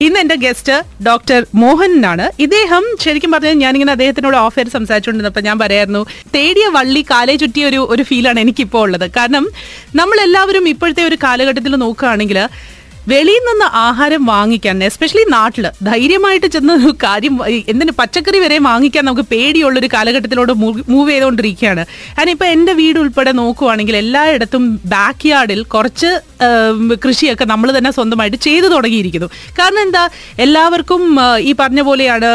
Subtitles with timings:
[0.00, 0.74] ഇന്ന് എന്റെ guest
[1.06, 6.02] doctor മോഹനാണ് ഇദ്ദേഹം ശരിക്കും പറഞ്ഞാൽ ഞാനിങ്ങനെ അദ്ദേഹത്തിനോട് ഓഫർ സംസാരിച്ചുകൊണ്ടിരുന്നപ്പോൾ ഞാൻ പറയായിരുന്നു
[6.34, 9.06] തേടിയ വള്ളി കാലേ ചുറ്റിയ ഒരു ഒരു ഫീലാണ് എനിക്കിപ്പോൾ ഉള്ളത്.
[9.16, 9.44] കാരണം
[9.94, 12.38] നമ്മൾ എല്ലാവരും ഇപ്പോഴത്തെ ഒരു കാലഘട്ടത്തിൽ നോക്കുകയാണെങ്കിൽ
[13.10, 16.74] വെളിയിൽ നിന്ന് ആഹാരം വാങ്ങിക്കാൻ എസ്പെഷ്യലി നാട്ടിൽ ധൈര്യമായിട്ട് ചെന്ന്
[17.04, 17.34] കാര്യം
[17.72, 20.54] എന്തിന് പച്ചക്കറി വരെ വാങ്ങിക്കാൻ നമുക്ക് പേടിയുള്ള ഒരു കാലഘട്ടത്തിലോട്ട്
[20.92, 21.82] മൂവ് ചെയ്തുകൊണ്ടിരിക്കുകയാണ്
[22.16, 26.10] കാരണം ഇപ്പൊ എന്റെ വീട് ഉൾപ്പെടെ നോക്കുവാണെങ്കിൽ എല്ലായിടത്തും ബാക്ക് യാർഡിൽ കുറച്ച്
[27.04, 29.28] കൃഷിയൊക്കെ നമ്മൾ തന്നെ സ്വന്തമായിട്ട് ചെയ്തു തുടങ്ങിയിരിക്കുന്നു.
[29.58, 30.02] കാരണം എന്താ
[30.44, 31.02] എല്ലാവർക്കും
[31.48, 32.28] ഈ പറഞ്ഞ പോലെയാണ്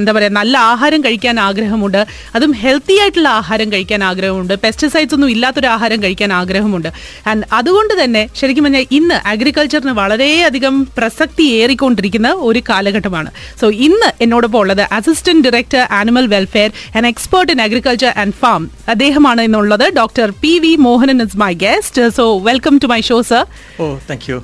[0.00, 2.00] എന്താ പറയാ നല്ല ആഹാരം കഴിക്കാൻ ആഗ്രഹമുണ്ട്.
[2.36, 4.54] അതും ഹെൽത്തി ആയിട്ടുള്ള ആഹാരം കഴിക്കാൻ ആഗ്രഹമുണ്ട്.
[4.66, 6.90] പെസ്റ്റിസൈഡ്സ് ഒന്നും ഇല്ലാത്തൊരു ആഹാരം കഴിക്കാൻ ആഗ്രഹമുണ്ട്.
[7.32, 13.30] ആൻഡ് അതുകൊണ്ട് തന്നെ ശരിക്കും പറഞ്ഞാൽ ഇന്ന് അഗ്രികൾച്ചറിന് വളരെയധികം പ്രസക്തി ഏറിക്കൊണ്ടിരിക്കുന്ന ഒരു കാലഘട്ടമാണ്.
[13.60, 19.42] സോ ഇന്ന് എന്നോടൊപ്പം ഉള്ളത് assistant director animal welfare and expert in agriculture and farm അദ്ദേഹമാണ്
[19.48, 23.44] ഇന്നുള്ളത് doctor P V Mohanan is my guest so welcome to my show sir
[23.80, 24.38] oh thank you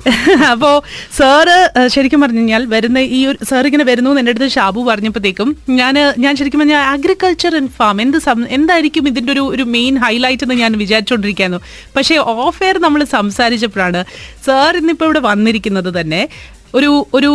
[0.51, 0.71] അപ്പോ
[1.17, 1.57] സാറ്
[1.87, 5.49] ശരിക്കും പറഞ്ഞു കഴിഞ്ഞാൽ വരുന്ന ഈ ഒരു സാർ ഇങ്ങനെ വരുന്നു എന്റെ അടുത്ത് ഷാബു പറഞ്ഞപ്പോഴത്തേക്കും
[5.79, 8.19] ഞാൻ ഞാൻ ശരിക്കും പറഞ്ഞാൽ അഗ്രികൾച്ചർ ആൻഡ് ഫാം എന്ത്
[8.51, 11.59] എന്തായിരിക്കും ഇതിന്റെ ഒരു ഒരു മെയിൻ ഹൈലൈറ്റ് എന്ന് ഞാൻ വിചാരിച്ചുകൊണ്ടിരിക്കുന്നു
[11.95, 14.01] പക്ഷേ ഓഫ് എയർ നമ്മൾ സംസാരിച്ചപ്പോഴാണ്
[14.45, 16.21] സാർ ഇന്നിപ്പോൾ ഇവിടെ വന്നിരിക്കുന്നത് തന്നെ
[16.73, 17.29] ഒരു ഒരു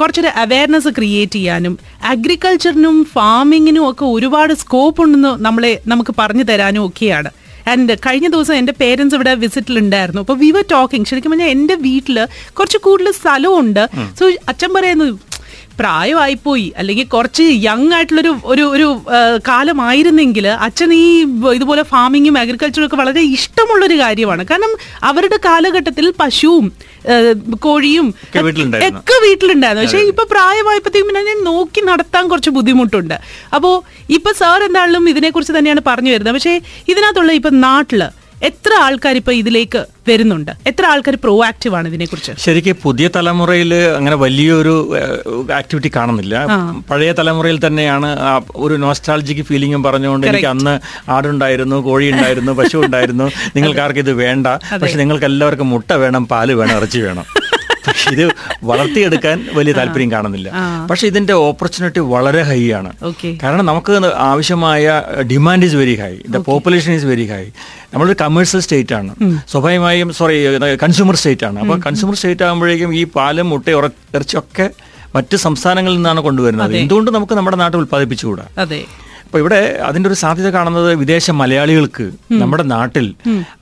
[0.00, 1.74] കുറച്ചൊരു അവയർനെസ് ക്രിയേറ്റ് ചെയ്യാനും
[2.10, 7.30] അഗ്രികൾച്ചറിനും ഫാമിങ്ങിനും ഒക്കെ ഒരുപാട് സ്കോപ്പ് ഉണ്ടെന്ന് നമ്മളെ നമുക്ക് പറഞ്ഞു തരാനും ഒക്കെയാണ്.
[7.70, 12.16] ആൻഡ് കഴിഞ്ഞ ദിവസം എന്റെ പേരൻസ് ഇവിടെ വിസിറ്റിലുണ്ടായിരുന്നു അപ്പോൾ വി വർ ടോക്കിംഗ് ശരിക്കും പറഞ്ഞാൽ എന്റെ വീട്ടിൽ
[12.58, 13.82] കുറച്ച് കൂടുതൽ സ്ഥലമുണ്ട്
[14.18, 15.06] സോ അച്ഛൻ പറയുന്നു
[15.80, 18.88] പ്രായമായിപ്പോയി അല്ലെങ്കിൽ കുറച്ച് യങ് ആയിട്ടുള്ളൊരു ഒരു ഒരു
[19.48, 21.06] കാലമായിരുന്നെങ്കിൽ അച്ഛൻ ഈ
[21.56, 24.42] ഇതുപോലെ ഫാമിങ്ങും അഗ്രികൾച്ചറും ഒക്കെ വളരെ ഇഷ്ടമുള്ളൊരു കാര്യമാണ്.
[24.50, 24.72] കാരണം
[25.10, 26.66] അവരുടെ കാലഘട്ടത്തിൽ പശുവും
[27.66, 28.40] കോഴിയും ഒക്കെ
[29.26, 29.84] വീട്ടിലുണ്ടായിരുന്നു.
[29.84, 33.16] പക്ഷെ ഇപ്പൊ പ്രായമായപ്പോഴത്തേക്കും പിന്നെ ഞാൻ നോക്കി നടത്താൻ കുറച്ച് ബുദ്ധിമുട്ടുണ്ട്.
[33.58, 33.74] അപ്പോൾ
[34.16, 36.36] ഇപ്പൊ സാർ എന്തായാലും ഇതിനെക്കുറിച്ച് തന്നെയാണ് പറഞ്ഞു വരുന്നത്.
[36.38, 36.54] പക്ഷേ
[36.92, 38.02] ഇതിനകത്തുള്ള ഇപ്പൊ നാട്ടിൽ
[38.48, 40.50] എത്ര ആൾക്കാർ ഇപ്പൊ ഇതിലേക്ക് വരുന്നുണ്ട്?
[40.70, 42.32] എത്ര ആൾക്കാർ പ്രോ ആക്റ്റീവ് ആണ് ഇതിനെക്കുറിച്ച്?
[42.44, 44.72] ശരിക്കും പുതിയ തലമുറയിൽ അങ്ങനെ വലിയൊരു
[45.58, 46.34] ആക്ടിവിറ്റി കാണുന്നില്ല.
[46.90, 48.08] പഴയ തലമുറയിൽ തന്നെയാണ്
[48.64, 50.74] ഒരു നോസ്റ്റാൾജിക് ഫീലിംഗും പറഞ്ഞുകൊണ്ട് എനിക്ക് അന്ന്
[51.16, 54.46] ആടുണ്ടായിരുന്നു കോഴി ഉണ്ടായിരുന്നു പശു ഉണ്ടായിരുന്നു നിങ്ങൾക്ക് ആർക്കും ഇത് വേണ്ട
[54.82, 57.26] പക്ഷെ നിങ്ങൾക്ക് എല്ലാവർക്കും മുട്ട വേണം പാൽ വേണം ഇറച്ചി വേണം.
[58.14, 58.24] ഇത്
[58.70, 60.48] വളർത്തിയെടുക്കാൻ വലിയ താല്പര്യം കാണുന്നില്ല.
[60.90, 62.90] പക്ഷെ ഇതിന്റെ ഓപ്പർച്യൂണിറ്റി വളരെ ഹൈ ആണ്.
[63.42, 63.92] കാരണം നമുക്ക്
[64.30, 65.02] ആവശ്യമായ
[65.32, 67.44] demand is very high the population is very high
[67.92, 69.12] നമ്മളൊരു കമേഴ്സ്യൽ സ്റ്റേറ്റ് ആണ്.
[69.52, 70.38] സ്വാഭാവികമായും സോറി
[70.84, 71.58] കൺസ്യൂമർ സ്റ്റേറ്റ് ആണ്.
[71.64, 73.68] അപ്പോൾ കൺസ്യൂമർ സ്റ്റേറ്റ് ആകുമ്പോഴേക്കും ഈ പാലും മുട്ട
[74.16, 74.68] ഇറച്ചിയൊക്കെ
[75.14, 76.74] മറ്റ് സംസ്ഥാനങ്ങളിൽ നിന്നാണ് കൊണ്ടുവരുന്നത്.
[76.80, 78.44] എന്തുകൊണ്ട് നമുക്ക് നമ്മുടെ നാട്ടിൽ ഉൽപ്പാദിപ്പിച്ചുകൂടാ?
[79.30, 79.58] അപ്പൊ ഇവിടെ
[79.88, 82.04] അതിന്റെ ഒരു സാധ്യത കാണുന്നത് വിദേശ മലയാളികൾക്ക്
[82.40, 83.04] നമ്മുടെ നാട്ടിൽ.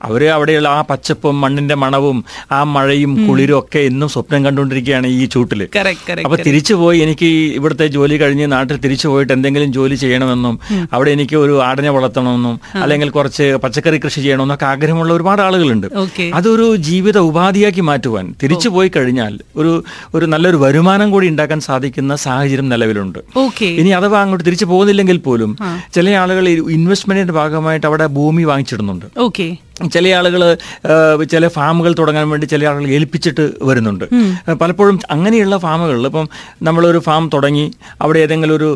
[0.07, 2.17] അവർ അവിടെയുള്ള ആ പച്ചപ്പും മണ്ണിന്റെ മണവും
[2.51, 5.27] ആ മഴയും കുളിരും ഒക്കെ എന്നും സ്വപ്നം കണ്ടുകൊണ്ടിരിക്കുകയാണ് ഈ
[5.75, 10.55] കറക്റ്റ് അപ്പൊ തിരിച്ചു പോയി എനിക്ക് ഇവിടുത്തെ ജോലി കഴിഞ്ഞ് നാട്ടിൽ തിരിച്ചു പോയിട്ട് എന്തെങ്കിലും ജോലി ചെയ്യണമെന്നും
[10.93, 15.87] അവിടെ എനിക്ക് ഒരു ആടിനെ വളർത്തണമെന്നും അല്ലെങ്കിൽ കുറച്ച് പച്ചക്കറി കൃഷി ചെയ്യണമെന്നൊക്കെ ആഗ്രഹമുള്ള ഒരുപാട് ആളുകളുണ്ട്.
[16.39, 19.75] അതൊരു ജീവിത ഉപാധിയാക്കി മാറ്റുവാൻ തിരിച്ചു പോയി കഴിഞ്ഞാൽ ഒരു
[20.15, 23.21] ഒരു നല്ലൊരു വരുമാനം കൂടി ഉണ്ടാക്കാൻ സാധിക്കുന്ന സാഹചര്യം നിലവിലുണ്ട്.
[23.81, 25.55] ഇനി അഥവാ അങ്ങോട്ട് തിരിച്ചു പോകുന്നില്ലെങ്കിൽ പോലും
[25.93, 29.05] ചില ആളുകൾ ഇൻവെസ്റ്റ്മെന്റിന്റെ ഭാഗമായിട്ട് അവിടെ ഭൂമി വാങ്ങിച്ചിടുന്നുണ്ട്.
[29.19, 29.47] ഓക്കെ
[29.93, 30.41] ചില ആളുകൾ
[31.23, 34.05] ചില ഫാമുകൾ തുടങ്ങാൻ വേണ്ടി ചില ആളുകൾ ഏൽപ്പിച്ചിട്ട് വരുന്നുണ്ട്.
[34.61, 36.29] പലപ്പോഴും അങ്ങനെയുള്ള ഫാമുകളിൽ ഇപ്പം
[36.63, 37.65] നമ്മളൊരു ഫാം തുടങ്ങി
[38.01, 38.69] അവിടെ ഏതെങ്കിലും ഒരു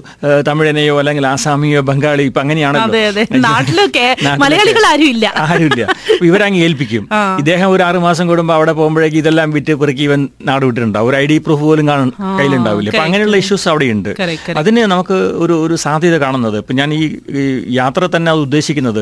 [0.48, 2.84] തമിഴനെയോ അല്ലെങ്കിൽ ആസാമിയോ ബംഗാളി ഇപ്പൊ അങ്ങനെയാണല്ലോ.
[4.44, 5.34] മലയാളികൾ ഇല്ല.
[5.38, 5.84] ആരുമില്ല.
[6.22, 7.04] ഇവരങ്ങ് ഏൽപ്പിക്കും.
[7.40, 11.10] ഇദ്ദേഹം ഒരു ആറ് മാസം കൂടുമ്പോൾ അവിടെ പോകുമ്പോഴേക്ക് ഇതെല്ലാം വിറ്റ് പെറുക്കി ഇവൻ നാട് വിട്ടിട്ടുണ്ടാവും.
[11.10, 12.10] ഒരു ഐ ഡി പ്രൂഫ് പോലും കാണാൻ
[12.40, 12.90] കയ്യിലുണ്ടാവില്ല.
[12.90, 14.10] അപ്പൊ അങ്ങനെയുള്ള ഇഷ്യൂസ് അവിടെയുണ്ട്.
[14.58, 16.58] അതിന് നമുക്ക് ഒരു ഒരു സാധ്യത കാണുന്നത്.
[16.58, 17.04] ഇപ്പൊ ഞാൻ ഈ
[17.70, 19.02] യാത്ര തന്നെ അത് ഉദ്ദേശിക്കുന്നത്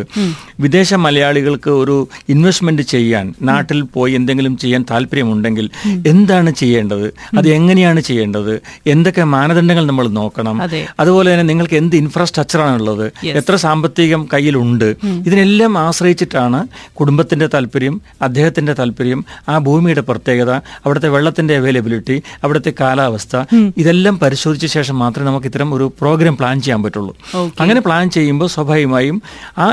[0.60, 1.91] വിദേശ മലയാളികൾക്ക് ഒരു
[2.30, 5.68] ഇൻവെസ്റ്റ്മെന്റ് ചെയ്യാൻ നാട്ടിൽ പോയി എന്തെങ്കിലും ചെയ്യാൻ താല്പര്യമുണ്ടെങ്കിൽ
[6.08, 7.06] എന്താണ് ചെയ്യേണ്ടത്?
[7.38, 8.54] അത് എങ്ങനെയാണ് ചെയ്യേണ്ടത്?
[8.88, 10.58] എന്തൊക്കെ മാനദണ്ഡങ്ങൾ നമ്മൾ നോക്കണം?
[11.00, 13.06] അതുപോലെ തന്നെ നിങ്ങൾക്ക് എന്ത് ഇൻഫ്രാസ്ട്രക്ചറാണ് ഉള്ളത്?
[13.40, 14.88] എത്ര സാമ്പത്തികം കയ്യിലുണ്ട്?
[15.28, 16.60] ഇതിനെല്ലാം ആശ്രയിച്ചിട്ടാണ്
[17.00, 19.20] കുടുംബത്തിന്റെ താല്പര്യം അദ്ദേഹത്തിന്റെ താല്പര്യം
[19.50, 20.52] ആ ഭൂമിയുടെ പ്രത്യേകത
[20.86, 23.36] അവിടുത്തെ വെള്ളത്തിന്റെ അവൈലബിലിറ്റി അവിടുത്തെ കാലാവസ്ഥ
[23.78, 27.14] ഇതെല്ലാം പരിശോധിച്ച ശേഷം മാത്രമേ നമുക്ക് ഇത്തരം ഒരു പ്രോഗ്രാം പ്ലാൻ ചെയ്യാൻ പറ്റുള്ളൂ.
[27.60, 29.18] അങ്ങനെ പ്ലാൻ ചെയ്യുമ്പോൾ സ്വാഭാവികമായും
[29.58, 29.66] ആ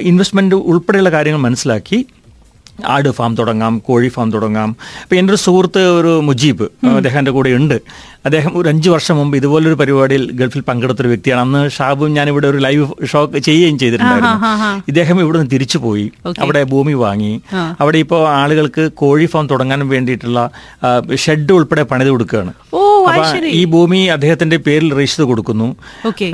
[0.00, 2.06] ഇൻവെസ്റ്റ്മെന്റ് ഉൾപ്പെടെയുള്ള കാര്യങ്ങൾ മനസ്സിലാക്കി.
[2.86, 4.76] ആട് ഫാം തുടങ്ങാം കോഴി ഫാം തുടങ്ങാം.
[5.02, 7.74] ഇപ്പം എന്റെ ഒരു സുഹൃത്ത് ഒരു മുജീബ് അദ്ദേഹം എന്റെ കൂടെ ഉണ്ട്.
[8.24, 11.40] അദ്ദേഹം ഒരു അഞ്ച് വർഷം മുമ്പ് ഇതുപോലൊരു പരിപാടിയിൽ ഗൾഫിൽ പങ്കെടുത്തൊരു വ്യക്തിയാണ്.
[11.40, 14.82] അന്ന് ഷാബും ഞാൻ ഇവിടെ ഒരു ലൈവ് ഷോ ചെയ്യുകയും ചെയ്തിട്ടുണ്ടായിരുന്നു.
[14.88, 16.12] ഇദ്ദേഹം ഇവിടെ നിന്ന് തിരിച്ചു പോയി.
[16.38, 17.42] അവിടെ ഭൂമി വാങ്ങി.
[17.80, 20.50] അവിടെ ഇപ്പോൾ ആളുകൾക്ക് കോഴി ഫാം തുടങ്ങാൻ വേണ്ടിയിട്ടുള്ള
[21.14, 22.52] ഷെഡ് ഉൾപ്പെടെ പണിത് കൊടുക്കുകയാണ്.
[22.74, 22.93] ഓ
[23.60, 25.68] ഈ ഭൂമി അദ്ദേഹത്തിന്റെ പേരിൽ രജിസ്റ്റർ കൊടുക്കുന്നു.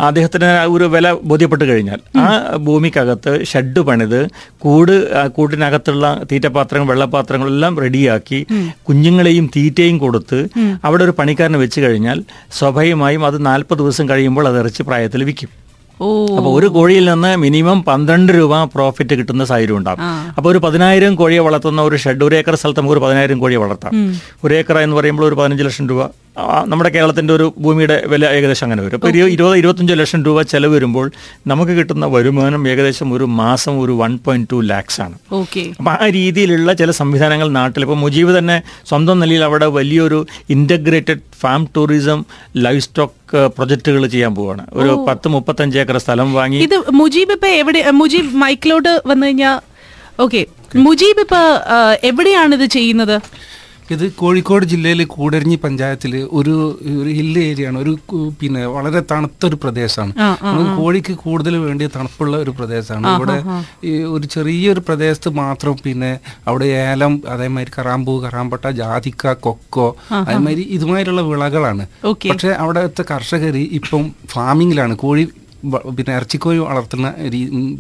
[0.08, 2.26] അദ്ദേഹത്തിന് ഒരു വില ബോധ്യപ്പെട്ട് കഴിഞ്ഞാൽ ആ
[2.68, 4.20] ഭൂമിക്കകത്ത് ഷെഡ് പണിത്
[4.58, 4.94] കൂട്
[5.38, 8.40] കൂടിനകത്തുള്ള കൂട്ടിനകത്തുള്ള തീറ്റപാത്രങ്ങൾ വെള്ളപാത്രങ്ങളെല്ലാം റെഡിയാക്കി
[8.88, 10.38] കുഞ്ഞുങ്ങളെയും തീറ്റയും കൊടുത്ത്
[10.84, 12.18] അവിടെ ഒരു പണിക്കാരനെ വെച്ച് കഴിഞ്ഞാൽ
[12.58, 15.50] സ്വാഭാവികമായും അത് നാൽപ്പത് ദിവസം കഴിയുമ്പോൾ അത് ഇറച്ചി പ്രായത്തിൽ വിൽക്കും.
[16.00, 20.04] അപ്പോൾ അപ്പൊ ഒരു കോഴിയിൽ നിന്ന് മിനിമം പന്ത്രണ്ട് രൂപ പ്രോഫിറ്റ് കിട്ടുന്ന സാഹചര്യം ഉണ്ടാകും.
[20.36, 23.92] അപ്പൊ ഒരു പതിനായിരം കോഴിയെ വളർത്തുന്ന ഒരു ഷെഡ് ഒരു ഏക്കർ സ്ഥലത്ത് നമുക്ക് ഒരു പതിനായിരം കോഴിയെ വളർത്താം.
[24.44, 26.02] ഒരു ഏക്കർ എന്ന് പറയുമ്പോൾ ഒരു പതിനഞ്ച് ലക്ഷം രൂപ
[26.70, 28.96] നമ്മുടെ കേരളത്തിന്റെ ഒരു ഭൂമിയുടെ വില ഏകദേശം അങ്ങനെ വരും.
[28.98, 31.06] അപ്പോൾ ഇരുപത് ഇരുപത്തഞ്ച് ലക്ഷം രൂപ ചിലവ് വരുമ്പോൾ
[31.50, 35.16] നമുക്ക് കിട്ടുന്ന വരുമാനം ഏകദേശം ഒരു മാസം ഒരു വൺ പോയിന്റ് ടു ലാക്സ് ആണ്.
[35.40, 38.56] ഓക്കെ അപ്പം ആ രീതിയിലുള്ള ചില സംവിധാനങ്ങൾ നാട്ടിൽ ഇപ്പോൾ മുജീബ് തന്നെ
[38.90, 40.20] സ്വന്തം നിലയിൽ അവിടെ വലിയൊരു
[40.56, 42.22] integrated farm tourism
[42.66, 44.64] livestock പ്രൊജക്ടുകൾ ചെയ്യാൻ പോവാണ്.
[44.80, 49.52] ഒരു പത്ത് മുപ്പത്തഞ്ച് ഏക്കർ സ്ഥലം വാങ്ങി ഇത് മുജീബ് ഇപ്പൊ എവിടെ മുജീബ് മൈക്കിലോട്ട് വന്നു കഴിഞ്ഞാ
[50.26, 50.42] ഓക്കെ
[50.86, 51.42] മുജീബ് ഇപ്പൊ
[52.08, 53.16] എവിടെയാണ് ഇത് ചെയ്യുന്നത്?
[53.94, 56.54] ഇത് കോഴിക്കോട് ജില്ലയിലെ കൂടരഞ്ഞി പഞ്ചായത്തിൽ ഒരു
[57.00, 57.78] ഒരു ഹില്ല് ഏരിയയാണ്.
[57.84, 57.92] ഒരു
[58.40, 60.12] പിന്നെ വളരെ തണുത്തൊരു പ്രദേശമാണ്.
[60.44, 63.14] നമുക്ക് കോഴിക്ക് കൂടുതൽ വേണ്ടിയ തണുപ്പുള്ള ഒരു പ്രദേശമാണ്.
[63.16, 63.36] ഇവിടെ
[63.90, 66.12] ഈ ഒരു ചെറിയൊരു പ്രദേശത്ത് മാത്രം പിന്നെ
[66.48, 69.88] അവിടെ ഏലം അതേമാതിരി കറാമ്പൂ കറാമ്പട്ട ജാതിക്ക കൊക്കോ
[70.20, 71.86] അതേമാതിരി ഇതുമാതിരിയുള്ള വിളകളാണ്.
[72.30, 74.02] പക്ഷെ അവിടുത്തെ കർഷകർ ഇപ്പം
[74.34, 74.94] ഫാമിങ്ങിലാണ്.
[75.04, 75.24] കോഴി
[75.96, 77.08] പിന്നെ ഇറച്ചിക്കോഴി വളർത്തുന്ന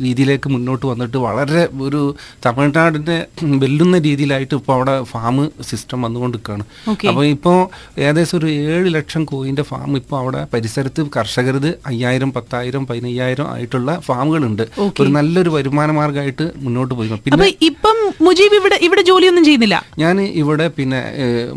[0.06, 2.00] രീതിയിലേക്ക് മുന്നോട്ട് വന്നിട്ട് വളരെ ഒരു
[2.46, 3.16] തമിഴ്നാടിന്റെ
[3.62, 5.36] വെല്ലുന്ന രീതിയിലായിട്ട് ഇപ്പോൾ അവിടെ ഫാം
[5.70, 6.64] സിസ്റ്റം വന്നുകൊണ്ടിരിക്കുകയാണ്.
[6.88, 7.58] നിൽക്കുകയാണ് അപ്പോൾ ഇപ്പോൾ
[8.04, 14.64] ഏകദേശം ഒരു ഏഴ് ലക്ഷം കോഴിന്റെ ഫാം ഇപ്പോൾ അവിടെ പരിസരത്ത് കർഷകരത് അയ്യായിരം പത്തായിരം പതിനയ്യായിരം ആയിട്ടുള്ള ഫാമുകളുണ്ട്.
[15.00, 17.08] ഒരു നല്ലൊരു വരുമാന മാർഗമായിട്ട് മുന്നോട്ട് പോയി.
[17.24, 19.76] പിന്നെ ഇപ്പം മുജീബ് ഇവിടെ ഇവിടെ ജോലിയൊന്നും ചെയ്യുന്നില്ല?
[20.02, 21.00] ഞാൻ ഇവിടെ പിന്നെ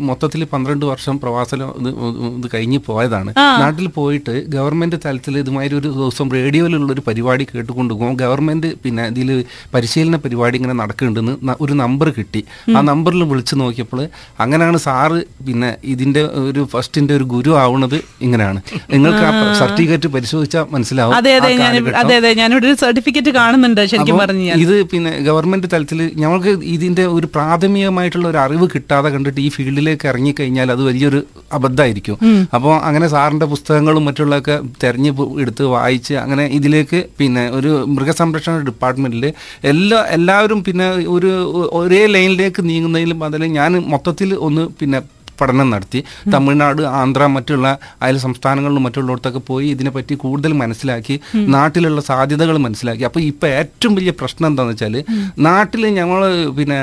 [0.08, 1.88] മൊത്തത്തിൽ പന്ത്രണ്ട് വർഷം പ്രവാസം ഇത്
[2.38, 3.30] ഇത് കഴിഞ്ഞ് പോയതാണ്.
[3.62, 8.14] നാട്ടിൽ പോയിട്ട് ഗവൺമെന്റ് തലത്തിൽ ഇതുമാതിരി ഒരു ദിവസം റേഡിയോയിലുള്ള ഒരു പരിപാടി കേട്ടുകൊണ്ട് പോകും.
[8.22, 9.28] ഗവൺമെന്റ് പിന്നെ ഇതിൽ
[9.74, 12.40] പരിശീലന പരിപാടി ഇങ്ങനെ നടക്കുന്നുണ്ടെന്ന് ഒരു നമ്പർ കിട്ടി.
[12.76, 14.00] ആ നമ്പറിൽ വിളിച്ചു നോക്കിയപ്പോൾ
[14.44, 17.96] അങ്ങനെയാണ് സാറ് പിന്നെ ഇതിന്റെ ഒരു ഫസ്റ്റിന്റെ ഒരു ഗുരു ആവുന്നത്
[18.26, 18.60] ഇങ്ങനെയാണ്.
[18.94, 24.20] നിങ്ങൾക്ക് ആ സർട്ടിഫിക്കറ്റ് പരിശോധിച്ചാൽ മനസ്സിലാവും അതെ അതെ ഞാൻ അതെ അതെ ഞാനിവിടെ ഒരു സർട്ടിഫിക്കറ്റ് കാണുന്നുണ്ട് ശരിക്കും
[24.22, 30.06] പറഞ്ഞു ഇത് പിന്നെ ഗവൺമെന്റ് തലത്തിൽ ഞങ്ങൾക്ക് ഇതിന്റെ ഒരു പ്രാഥമികമായിട്ടുള്ള ഒരു അറിവ് കിട്ടാതെ കണ്ടിട്ട് ഈ ഫീൽഡിലേക്ക്
[30.12, 31.20] ഇറങ്ങിക്കഴിഞ്ഞാൽ അത് വലിയൊരു
[31.56, 32.16] അബദ്ധമായിരിക്കും.
[32.56, 35.10] അപ്പോൾ അങ്ങനെ സാറിന്റെ പുസ്തകങ്ങളും മറ്റുള്ളതൊക്കെ തെരഞ്ഞ്
[35.42, 39.24] എടുത്ത് വായിച്ച് അങ്ങനെ ഇതിലേക്ക് പിന്നെ ഒരു മൃഗസംരക്ഷണ ഡിപ്പാർട്ട്മെന്റിൽ
[39.64, 41.32] എല്ലാ എല്ലാവരും പിന്നെ ഒരു
[41.72, 45.00] ഒരേ ലൈനിലേക്ക് നീങ്ങുന്നതിലും അതിൽ ഞാൻ മൊത്തത്തിൽ ഒന്ന് പിന്നെ
[45.40, 46.00] പഠനം നടത്തി.
[46.34, 47.66] തമിഴ്നാട് ആന്ധ്ര മറ്റുള്ള
[48.04, 51.16] അയൽ സംസ്ഥാനങ്ങളിലും മറ്റുള്ളിടത്തൊക്കെ പോയി ഇതിനെപ്പറ്റി കൂടുതൽ മനസ്സിലാക്കി
[51.56, 53.04] നാട്ടിലുള്ള സാധ്യതകൾ മനസ്സിലാക്കി.
[53.10, 54.96] അപ്പോൾ ഇപ്പോൾ ഏറ്റവും വലിയ പ്രശ്നം എന്താണെന്ന് വെച്ചാൽ
[55.48, 56.20] നാട്ടിൽ ഞങ്ങൾ
[56.58, 56.78] പിന്നെ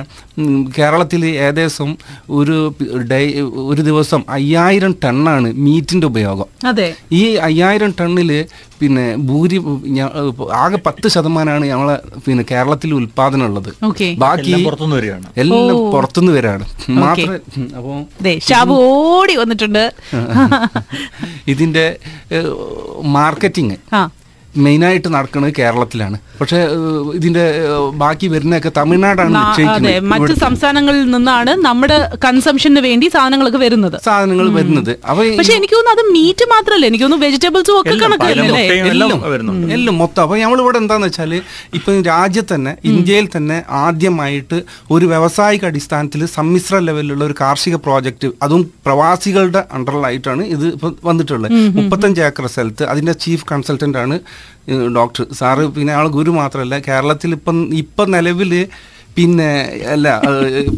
[0.78, 1.90] കേരളത്തിൽ ഏകദേശം
[2.40, 2.58] ഒരു
[3.12, 3.22] ഡേ
[3.72, 6.50] ഒരു ദിവസം അയ്യായിരം ടണ്ണാണ് മീറ്റിന്റെ ഉപയോഗം.
[6.72, 6.90] അതെ.
[7.22, 8.32] ഈ അയ്യായിരം ടണ്ണിൽ
[8.82, 9.58] പിന്നെ ഭൂരി
[10.60, 11.96] ആകെ പത്ത് ശതമാനമാണ് ഞങ്ങളെ
[12.26, 13.70] പിന്നെ കേരളത്തിൽ ഉൽപാദനം ഉള്ളത്.
[14.24, 14.52] ബാക്കി
[15.44, 16.66] എല്ലാം പുറത്തുനിന്ന് വരികയാണ്.
[17.04, 17.34] മാത്രം
[17.80, 18.00] അപ്പോൾ
[18.48, 19.84] ഷാബു ഓടി വന്നിട്ടുണ്ട്.
[21.54, 21.86] ഇതിന്റെ
[23.18, 23.78] മാർക്കറ്റിംഗ്
[24.66, 26.18] മെയിനായിട്ട് നടക്കുന്നത് കേരളത്തിലാണ്.
[26.42, 26.60] പക്ഷേ
[27.18, 27.44] ഇതിന്റെ
[28.04, 29.38] ബാക്കി വരുന്നതൊക്കെ തമിഴ്നാടാണ്
[29.74, 33.98] അതെ മറ്റു സംസ്ഥാനങ്ങളിൽ നിന്നാണ് നമ്മുടെ കൺസംഷന് വേണ്ടി സാധനങ്ങളൊക്കെ വരുന്നത്.
[34.08, 34.92] സാധനങ്ങൾ വരുന്നത്.
[35.40, 38.64] പക്ഷെ എനിക്ക് തോന്നുന്നു അത് മീറ്റ് മാത്രല്ല എനിക്ക് തോന്നുന്നു വെജിറ്റബിൾസും ഒക്കെ കണക്കല്ലേ
[39.74, 40.22] എല്ലാം മൊത്തം.
[40.26, 41.34] അപ്പൊ നമ്മളിവിടെ എന്താന്ന് വെച്ചാൽ
[41.80, 44.60] ഇപ്പൊ രാജ്യത്ത് തന്നെ ഇന്ത്യയിൽ തന്നെ ആദ്യമായിട്ട്
[44.96, 51.52] ഒരു വ്യാവസായിക അടിസ്ഥാനത്തിൽ സമ്മിശ്ര ലെവലിലുള്ള ഒരു കാർഷിക പ്രോജക്റ്റ് അതും പ്രവാസികളുടെ അണ്ടറിലായിട്ടാണ് ഇത് ഇപ്പൊ വന്നിട്ടുള്ളത്.
[51.80, 54.18] മുപ്പത്തഞ്ച് ഏക്കർ സ്ഥലത്ത് അതിന്റെ ചീഫ് കൺസൾട്ടന്റ് ആണ്
[54.96, 55.24] ഡോക്ടർ.
[55.34, 58.54] സാറ് പിന്നെ ആൾ ഗുരു മാത്രമല്ല കേരളത്തിൽ ഇപ്പം ഇപ്പം നിലവിൽ
[59.18, 59.50] പിന്നെ
[59.94, 60.08] അല്ല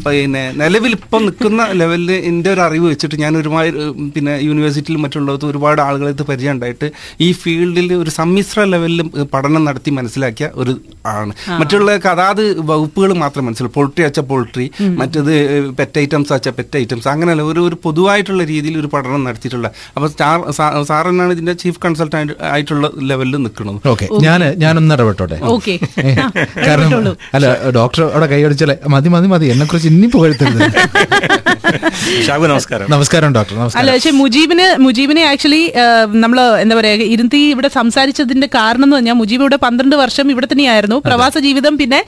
[0.05, 3.77] പിന്നെ നിലവിൽ ഇപ്പം നിൽക്കുന്ന ലെവലിൽ എന്റെ ഒരു അറിവ് വെച്ചിട്ട് ഞാൻ ഒരുപാട്
[4.15, 6.87] പിന്നെ യൂണിവേഴ്സിറ്റിയിൽ മറ്റുള്ളവർക്ക് ഒരുപാട് ആളുകളെ പരിചയം ഉണ്ടായിട്ട്
[7.25, 9.01] ഈ ഫീൽഡിൽ ഒരു സമ്മിശ്ര ലെവലിൽ
[9.33, 10.73] പഠനം നടത്തി മനസ്സിലാക്കിയ ഒരു
[11.13, 11.33] ആണ്.
[11.61, 13.73] മറ്റുള്ള അതാത് വകുപ്പുകൾ മാത്രം മനസ്സിലാവും.
[13.77, 14.65] പോൾട്രി അച്ച പോൾട്രി
[15.01, 15.33] മറ്റത്
[15.79, 19.67] പെറ്റ് ഐറ്റംസ് അച്ച പെറ്റ് ഐറ്റംസ് അങ്ങനെയല്ല ഒരു ഒരു പൊതുവായിട്ടുള്ള രീതിയിൽ ഒരു പഠനം നടത്തിയിട്ടുള്ള.
[19.95, 20.37] അപ്പോൾ സ്റ്റാർ
[20.89, 23.79] സാർ തന്നെയാണ് ഇതിന്റെ ചീഫ് കൺസൾട്ടന്റ് ആയിട്ടുള്ള ലെവലിൽ നിൽക്കുന്നത്.
[23.93, 25.39] ഓക്കെ ഞാൻ ഞാനൊന്ന് ഇടപെട്ടോട്ടെ?
[25.55, 25.75] ഓക്കെ.
[26.67, 27.47] കാരണം അല്ല
[27.79, 29.45] ഡോക്ടർ അവിടെ കൈയടിച്ചാലേ മതി മതി മതി.
[29.45, 30.61] എന്നെ കുറിച്ച് ഇനി പുകഴ്ത്തരുത്.
[32.53, 32.85] നമസ്കാരം.
[32.93, 33.53] നമസ്കാരം ഡോക്ടർ.
[33.53, 35.61] അല്ല നമസ്കാരം പക്ഷെ മുജീബിന് മുജീബിനെ ആക്ച്വലി
[36.23, 40.97] നമ്മൾ എന്താ പറയാ ഇരുത്തി ഇവിടെ സംസാരിച്ചതിന്റെ കാരണം എന്ന് പറഞ്ഞാൽ മുജീബ് ഇവിടെ പന്ത്രണ്ട് വർഷം ഇവിടെ തന്നെയായിരുന്നു.
[41.07, 41.99] പ്രവാസ ജീവിതം പിന്നെ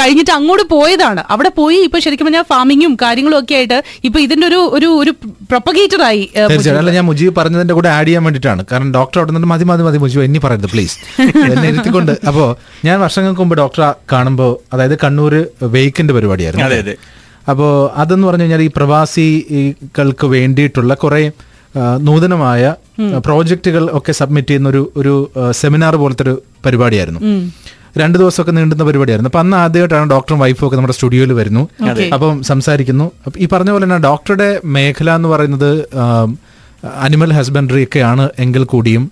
[0.00, 1.22] കഴിഞ്ഞിട്ട് അങ്ങോട്ട് പോയതാണ്.
[1.34, 5.14] അവിടെ പോയി ഇപ്പൊ ശരിക്കും പറഞ്ഞാൽ ഫാമിങ്ങും കാര്യങ്ങളും ഒക്കെ ആയിട്ട് ഇപ്പൊ ഇതിന്റെ ഒരു ഒരു ഒരു
[5.52, 9.64] പ്രൊപ്പഗേറ്ററായി ആയി അല്ല ഞാൻ മുജീബ് പറഞ്ഞതിന്റെ കൂടെ ആഡ് ചെയ്യാൻ വേണ്ടിട്ടാണ് കാരണം ഡോക്ടർ അവിടെ നിന്ന് മതി
[9.64, 10.96] മതി മതി മുജീബ് എന്നെ പറയുന്നത് പ്ലീസ്.
[11.52, 12.12] എന്നെ ഇരുത്തിക്കൊണ്ട്.
[12.28, 12.44] അപ്പോ
[12.84, 15.34] ഞാൻ വർഷങ്ങൾക്ക് മുമ്പ് ഡോക്ടറെ കാണുമ്പോൾ അതായത് കണ്ണൂർ
[15.76, 16.66] വെയ്ക്കിന്റെ പരിപാടിയായിരുന്നു.
[16.66, 16.96] അതെ, അതെ.
[17.48, 21.32] അപ്പോൾ അതെന്ന് പറഞ്ഞു കഴിഞ്ഞാൽ ഈ പ്രവാസികൾക്ക് വേണ്ടിയിട്ടുള്ള കുറെ
[22.00, 22.74] നൂതനമായ
[23.16, 25.14] പ്രോജക്റ്റുകൾ ഒക്കെ സബ്മിറ്റ് ചെയ്യുന്ന ഒരു ഒരു
[25.50, 27.20] സെമിനാർ പോലത്തെ ഒരു പരിപാടിയായിരുന്നു
[27.96, 29.28] രണ്ട് ദിവസമൊക്കെ നീണ്ടുന്ന പരിപാടിയായിരുന്നു.
[29.28, 31.68] അപ്പൊ അന്ന് ആദ്യമായിട്ടാണ് ഡോക്ടറും വൈഫും ഒക്കെ നമ്മുടെ സ്റ്റുഡിയോയിൽ വരുന്നു.
[32.14, 33.12] അപ്പം സംസാരിക്കുന്നു.
[33.38, 35.70] ഈ പറഞ്ഞ പോലെ തന്നെ ഡോക്ടറുടെ മേഖല എന്ന് പറയുന്നത്
[37.02, 39.10] അനിമൽ ഹസ്ബൻഡറി ഒക്കെയാണ് എങ്കിൽ കൂടിയും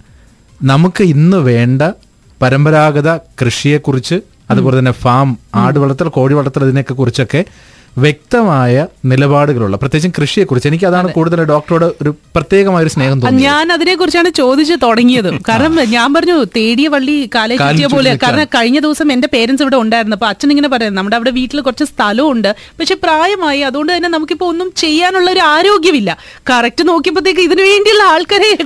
[0.62, 1.83] നമുക്ക് ഇന്ന് വേണ്ട
[2.43, 4.17] പരമ്പരാഗത കൃഷിയെക്കുറിച്ച്
[4.51, 7.45] അതുപോലെ തന്നെ ഫാം ആട് വളർത്തൽ കോഴി വളർത്തൽ ഇതിനെയൊക്കെ കുറിച്ചൊക്കെ
[7.97, 10.69] വ്യക്തമായ നിലപാടുകളുള്ള പ്രത്യേകിച്ചും കൃഷിയെക്കുറിച്ച്.
[10.69, 15.39] എനിക്ക് അതാണ് കൂടുതൽ ഡോക്ടറോട് ഒരു പ്രത്യേകമായ ഒരു സ്നേഹം തോന്നുന്നത് ഞാൻ അതിനെ കുറിച്ചാണ് ചോദിച്ചു തുടങ്ങിയത്.
[15.49, 18.19] കാരണം ഞാൻ പറഞ്ഞു തേടിയ വള്ളി കാലേ ചുറ്റിയ പോലെ.
[18.23, 20.17] കാരണം കഴിഞ്ഞ ദിവസം എന്റെ പേരൻസ് ഇവിടെ ഉണ്ടായിരുന്നു.
[20.17, 22.33] അപ്പൊ അച്ഛൻ ഇങ്ങനെ പറയുന്നത് നമ്മുടെ അവിടെ വീട്ടിൽ കുറച്ച് സ്ഥലമുണ്ട്.
[22.33, 23.61] ഉണ്ട് പക്ഷെ പ്രായമായി.
[23.61, 26.19] അതുകൊണ്ട് തന്നെ നമുക്കിപ്പോ ഒന്നും ചെയ്യാനുള്ള ഒരു ആരോഗ്യമില്ല.
[26.51, 28.59] കറക്റ്റ് നോക്കിയപ്പോഴത്തേക്ക് ഇതിനു വേണ്ടിയുള്ള ആൾക്കാരെ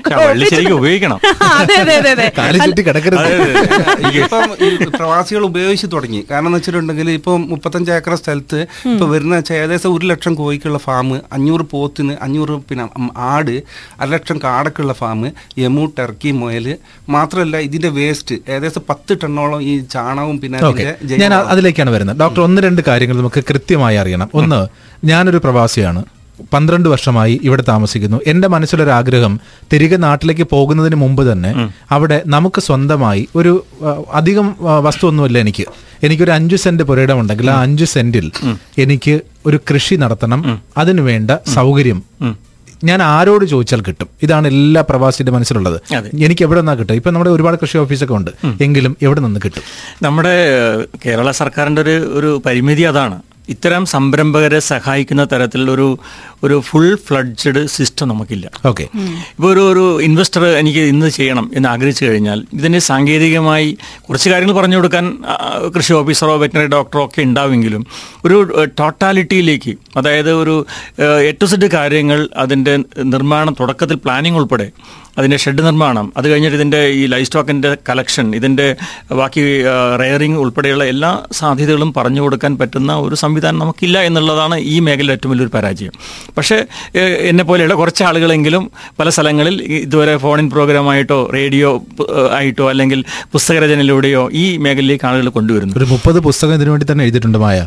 [0.72, 1.20] ഉപയോഗിക്കണം.
[1.60, 2.26] അതെ അതെ അതെ അതെ.
[4.98, 6.26] പ്രവാസികൾ ഉപയോഗിച്ച് തുടങ്ങി.
[6.30, 11.10] കാരണം എന്ന് വെച്ചിട്ടുണ്ടെങ്കിൽ ഇപ്പൊ മുപ്പത്തഞ്ച് ഏക്കർ സ്ഥലത്ത് ഇപ്പൊ വരുന്ന വെച്ചാൽ ഏകദേശം ഒരു ലക്ഷം കോഴിക്കുള്ള ഫാം
[11.36, 12.86] അഞ്ഞൂറ് പോത്തിന് അഞ്ഞൂറ് പിന്നെ
[13.32, 13.54] ആട്
[14.00, 15.22] അര ലക്ഷം കാടക്കുള്ള ഫാം
[15.64, 16.66] യമു ടർക്കി മുയൽ
[17.16, 20.58] മാത്രമല്ല ഇതിന്റെ വേസ്റ്റ് ഏകദേശം പത്ത് ടണ്ണോളം ഈ ചാണകവും പിന്നെ
[21.22, 22.18] ഞാൻ അതിലേക്കാണ് വരുന്നത്.
[22.22, 24.28] ഡോക്ടർ ഒന്ന് രണ്ട് കാര്യങ്ങൾ നമുക്ക് കൃത്യമായി അറിയണം.
[24.40, 24.60] ഒന്ന്
[25.10, 26.02] ഞാനൊരു പ്രവാസിയാണ്.
[26.52, 28.18] പന്ത്രണ്ട് വർഷമായി ഇവിടെ താമസിക്കുന്നു.
[28.26, 29.34] എന്റെ മനസ്സിലൊരാഗ്രഹം
[29.72, 31.52] തിരികെ നാട്ടിലേക്ക് പോകുന്നതിന് മുമ്പ് തന്നെ
[31.90, 33.52] അവിടെ നമുക്ക് സ്വന്തമായി ഒരു
[34.20, 34.48] അധികം
[34.86, 35.64] വസ്തു വസ്തുവൊന്നുമില്ല എനിക്ക്.
[36.02, 38.26] എനിക്കൊരു അഞ്ചു സെന്റ് പുരയിടം ഉണ്ടെങ്കിൽ ആ അഞ്ചു സെന്റിൽ
[38.78, 39.14] എനിക്ക്
[39.46, 40.40] ഒരു കൃഷി നടത്തണം.
[40.78, 42.00] അതിനു വേണ്ട സൗകര്യം
[42.84, 44.08] ഞാൻ ആരോട് ചോദിച്ചാൽ കിട്ടും.
[44.22, 45.78] ഇതാണ് എല്ലാ പ്രവാസിയുടെ മനസ്സിലുള്ളത്.
[46.26, 48.30] എനിക്ക് എവിടെ നിന്നാ കിട്ടും ഇപ്പൊ നമ്മുടെ ഒരുപാട് കൃഷി ഓഫീസൊക്കെ ഉണ്ട്.
[48.60, 49.62] എങ്കിലും എവിടെ നിന്ന് കിട്ടും?
[50.02, 50.34] നമ്മുടെ
[51.06, 53.16] കേരള സർക്കാരിന്റെ ഒരു ഒരു പരിമിതി അതാണ്.
[53.48, 55.88] ഇത്തരം സംരംഭകരെ സഹായിക്കുന്ന തരത്തിലുള്ള ഒരു
[56.44, 58.46] ഒരു ഫുൾ ഫ്ലഡ്ജഡ് സിസ്റ്റം നമുക്കില്ല.
[58.70, 58.84] ഓക്കെ
[59.36, 63.70] ഇപ്പോൾ ഒരു ഒരു ഇൻവെസ്റ്റർ എനിക്ക് ഇന്ന് ചെയ്യണം എന്ന് ആഗ്രഹിച്ചു കഴിഞ്ഞാൽ ഇതിനെ സാങ്കേതികമായി
[64.08, 65.06] കുറച്ച് കാര്യങ്ങൾ പറഞ്ഞു കൊടുക്കാൻ
[65.76, 67.84] കൃഷി ഓഫീസറോ വെറ്റിനറി ഡോക്ടറോ ഒക്കെ ഉണ്ടാവുമെങ്കിലും
[68.24, 68.36] ഒരു
[68.80, 70.56] ടോട്ടാലിറ്റിയിലേക്ക് അതായത് ഒരു
[71.28, 72.76] എ ടു സെഡ് കാര്യങ്ങൾ അതിന്റെ
[73.14, 74.68] നിർമ്മാണം തുടക്കത്തിൽ പ്ലാനിങ് ഉൾപ്പെടെ
[75.18, 78.66] അതിന്റെ ഷെഡ് നിർമ്മാണം അത് കഴിഞ്ഞിട്ട് ഇതിന്റെ ഈ ലൈഫ് സ്റ്റോക്കിന്റെ കളക്ഷൻ ഇതിന്റെ
[79.20, 79.42] ബാക്കി
[80.02, 85.54] റെയറിംഗ് ഉൾപ്പെടെയുള്ള എല്ലാ സാധ്യതകളും പറഞ്ഞു കൊടുക്കാൻ പറ്റുന്ന ഒരു സംവിധാനം നമുക്കില്ല എന്നുള്ളതാണ് ഈ മേഖലയിൽ ഏറ്റവും വലിയൊരു
[85.56, 85.94] പരാജയം.
[86.36, 86.56] പക്ഷേ
[87.28, 88.64] എന്നെ പോലെയുള്ള കുറച്ച് ആളുകളെങ്കിലും
[89.00, 91.70] പല സ്ഥലങ്ങളിൽ ഇതുവരെ ഫോണിൻ പ്രോഗ്രാമായിട്ടോ റേഡിയോ
[92.32, 93.00] ആയിട്ടോ അല്ലെങ്കിൽ
[93.32, 95.74] പുസ്തകരചനയിലൂടെയോ ഈ മേഖലയിലേക്ക് ആളുകൾ കൊണ്ടുവരുന്നു.
[95.76, 97.58] ഒരു മുപ്പത് പുസ്തകം ഇതിനു വേണ്ടി തന്നെ എഴുതിയിട്ടുണ്ട് മായ.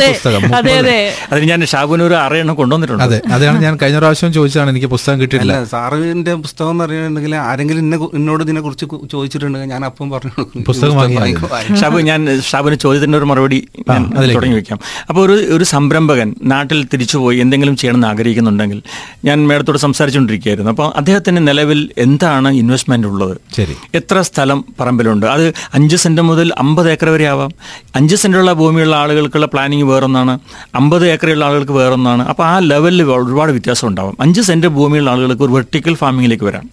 [0.00, 0.98] പുസ്തകം അതെ അതെ.
[1.32, 3.04] അതിന് ഞാൻ ഷാബുനൂർ അറിയണം കൊണ്ടുവന്നിട്ടുണ്ട്.
[3.04, 7.82] അതെ അതാണ് ഞാൻ കഴിഞ്ഞ പ്രാവശ്യം ചോദിച്ചതാണ് എനിക്ക് പുസ്തകം കിട്ടിയില്ല സാറിന്റെ പുസ്തകം എന്ന് പറയുന്നുണ്ടെങ്കിൽ ആരെങ്കിലും
[8.14, 12.20] എന്നോട് ഇതിനെ കുറിച്ച് ചോദിച്ചിട്ടുണ്ട് ചോദിച്ചിട്ടുണ്ടെങ്കിൽ ഞാൻ അപ്പം പറഞ്ഞു പുസ്തകം ഷാബു ഞാൻ
[12.50, 13.58] ഷാബുന് ചോദ്യത്തിന്റെ ഒരു മറുപടി
[13.90, 14.02] ഞാൻ
[14.34, 14.78] തുടങ്ങി വെക്കാം
[15.08, 18.80] അപ്പോൾ ഒരു ഒരു സംരംഭകൻ നാട്ടിൽ തിരിച്ചുപോയി എന്തെങ്കിലും ചെയ്യണമെന്ന് ആഗ്രഹിക്കുന്നുണ്ടെങ്കിൽ
[19.24, 20.70] ഞാൻ മേഡത്തോട് സംസാരിച്ചുകൊണ്ടിരിക്കുകയായിരുന്നു.
[20.72, 23.34] അപ്പോൾ അദ്ദേഹത്തിന് നിലവിൽ എന്താണ് ഇൻവെസ്റ്റ്മെന്റ് ഉള്ളത്?
[23.56, 23.74] ശരി.
[23.94, 25.26] എത്ര സ്ഥലം പറമ്പിലുണ്ട്?
[25.26, 27.52] അത് അഞ്ച് സെന്റ് മുതൽ അമ്പത് ഏക്കർ വരെ ആവാം.
[27.96, 30.34] അഞ്ച് സെന്റുള്ള ഭൂമിയുള്ള ആളുകൾക്കുള്ള പ്ലാനിങ് വേറൊന്നാണ്.
[30.74, 32.22] അമ്പത് ഏക്കറുള്ള ആളുകൾക്ക് വേറൊന്നാണ്.
[32.28, 34.16] അപ്പോൾ ആ ലെവലിൽ ഒരുപാട് വ്യത്യാസം ഉണ്ടാവും.
[34.20, 36.66] അഞ്ച് സെന്റ് ഭൂമിയുള്ള ആളുകൾക്ക് ഒരു വെർട്ടിക്കൽ ഫാമിങ്ങിലേക്ക് വരാം.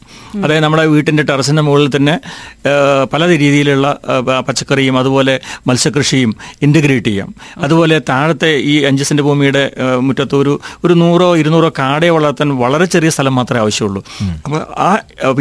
[0.43, 2.15] അതായത് നമ്മുടെ വീട്ടിന്റെ ടെറസിന്റെ മുകളിൽ തന്നെ
[3.13, 3.87] പല രീതിയിലുള്ള
[4.47, 7.29] പച്ചക്കറിയും അതുപോലെ മത്സ്യകൃഷിയും ഇന്റഗ്രേറ്റ് ചെയ്യാം.
[7.57, 9.63] അതുപോലെ താഴത്തെ ഈ അഞ്ച് സെന്റ് ഭൂമിയുടെ
[9.99, 10.53] മുറ്റത്ത് ഒരു
[10.85, 14.01] ഒരു നൂറോ ഇരുന്നൂറോ കാടയെ വളർത്താൻ വളരെ ചെറിയ സ്ഥലം മാത്രമേ ആവശ്യമുള്ളൂ.
[14.45, 14.89] അപ്പോൾ ആ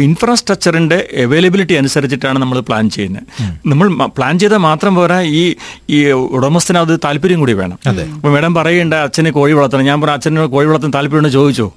[0.07, 3.23] ഇൻഫ്രാസ്ട്രക്ചറിന്റെ അവൈലബിലിറ്റി അനുസരിച്ചിട്ടാണ് നമ്മൾ പ്ലാൻ ചെയ്യുന്നത്.
[3.71, 3.87] നമ്മൾ
[4.17, 5.43] പ്ലാൻ ചെയ്താൽ മാത്രം പോരാ ഈ
[5.89, 5.99] ഈ
[6.37, 7.77] ഉടമസ്ഥന് അത് താല്പര്യം കൂടി വേണം.
[7.87, 9.85] അപ്പോൾ മേഡം പറയേണ്ട അച്ഛനെ കോഴി വളർത്തണം.
[9.91, 11.31] ഞാൻ പറഞ്ഞു അച്ഛന് കോഴി വളർത്താൻ താല്പര്യമുണ്ടോ?
[11.37, 11.67] ചോദിച്ചോ.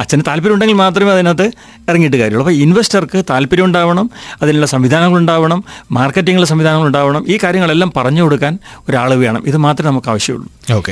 [0.00, 1.48] അച്ഛന് താല്പര്യം ഉണ്ടെങ്കിൽ മാത്രമേ അതിനകത്ത്
[1.88, 2.44] ഇറങ്ങിയിട്ട് കാര്യമുള്ളൂ.
[2.46, 4.06] അപ്പോൾ ഇൻവെസ്റ്റർക്ക് താല്പര്യം ഉണ്ടാവണം
[4.42, 5.60] അതിനുള്ള സംവിധാനങ്ങൾ ഉണ്ടാവണം
[5.98, 8.52] സംവിധാനങ്ങളുണ്ടാവണം സംവിധാനങ്ങൾ ഉണ്ടാവണം ഈ കാര്യങ്ങളെല്ലാം പറഞ്ഞു കൊടുക്കാൻ
[8.88, 9.42] ഒരാൾ വേണം.
[9.46, 10.48] ഇത് മാത്രമേ നമുക്ക് ആവശ്യമുള്ളൂ.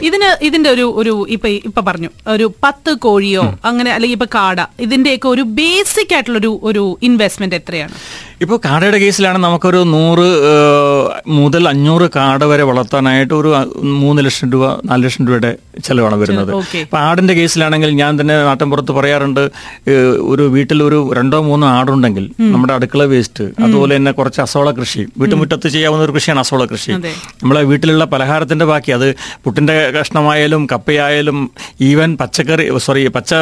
[0.08, 2.10] ഇതിന് ഇതിന്റെ ഒരു ഒരു ഇപ്പൊ ഇപ്പൊ പറഞ്ഞു.
[2.26, 7.94] ഒരു പത്ത് കോഴിയോ അങ്ങനെ അല്ലെങ്കിൽ ഇപ്പൊ കാട ഇതിന്റെയൊക്കെ ഒരു ബേസിക് ആയിട്ടുള്ള ഒരു ഒരു ഇൻവെസ്റ്റ്മെന്റ് എത്രയാണ്?
[8.42, 10.24] ഇപ്പോൾ കാടയുടെ കേസിലാണ് നമുക്കൊരു നൂറ്
[11.38, 13.50] മുതൽ അഞ്ഞൂറ് കാട വരെ വളർത്താനായിട്ട് ഒരു
[14.02, 15.50] മൂന്ന് ലക്ഷം രൂപ നാല് ലക്ഷം രൂപയുടെ
[15.84, 16.50] ചിലവാണ് വരുന്നത്.
[16.84, 19.42] അപ്പോൾ ആടിന്റെ കേസിലാണെങ്കിൽ ഞാൻ തന്നെ നാട്ടിൻപുറത്ത് പറയാറുണ്ട്
[20.32, 25.68] ഒരു വീട്ടിൽ ഒരു രണ്ടോ മൂന്നോ ആടുണ്ടെങ്കിൽ നമ്മുടെ അടുക്കള വേസ്റ്റ് അതുപോലെ തന്നെ കുറച്ച് അസോള കൃഷി വീട്ടുമുറ്റത്ത്
[25.68, 26.92] ചെയ്യാവുന്ന ഒരു കൃഷിയാണ് അസോള കൃഷി.
[27.42, 29.08] നമ്മളെ വീട്ടിലുള്ള പലഹാരത്തിന്റെ ബാക്കി അത്
[29.44, 31.38] പുട്ടിന്റെ കഷ്ണമായാലും കപ്പയായാലും
[31.90, 33.32] ഈവൻ പച്ചക്കറി സോറി പച്ച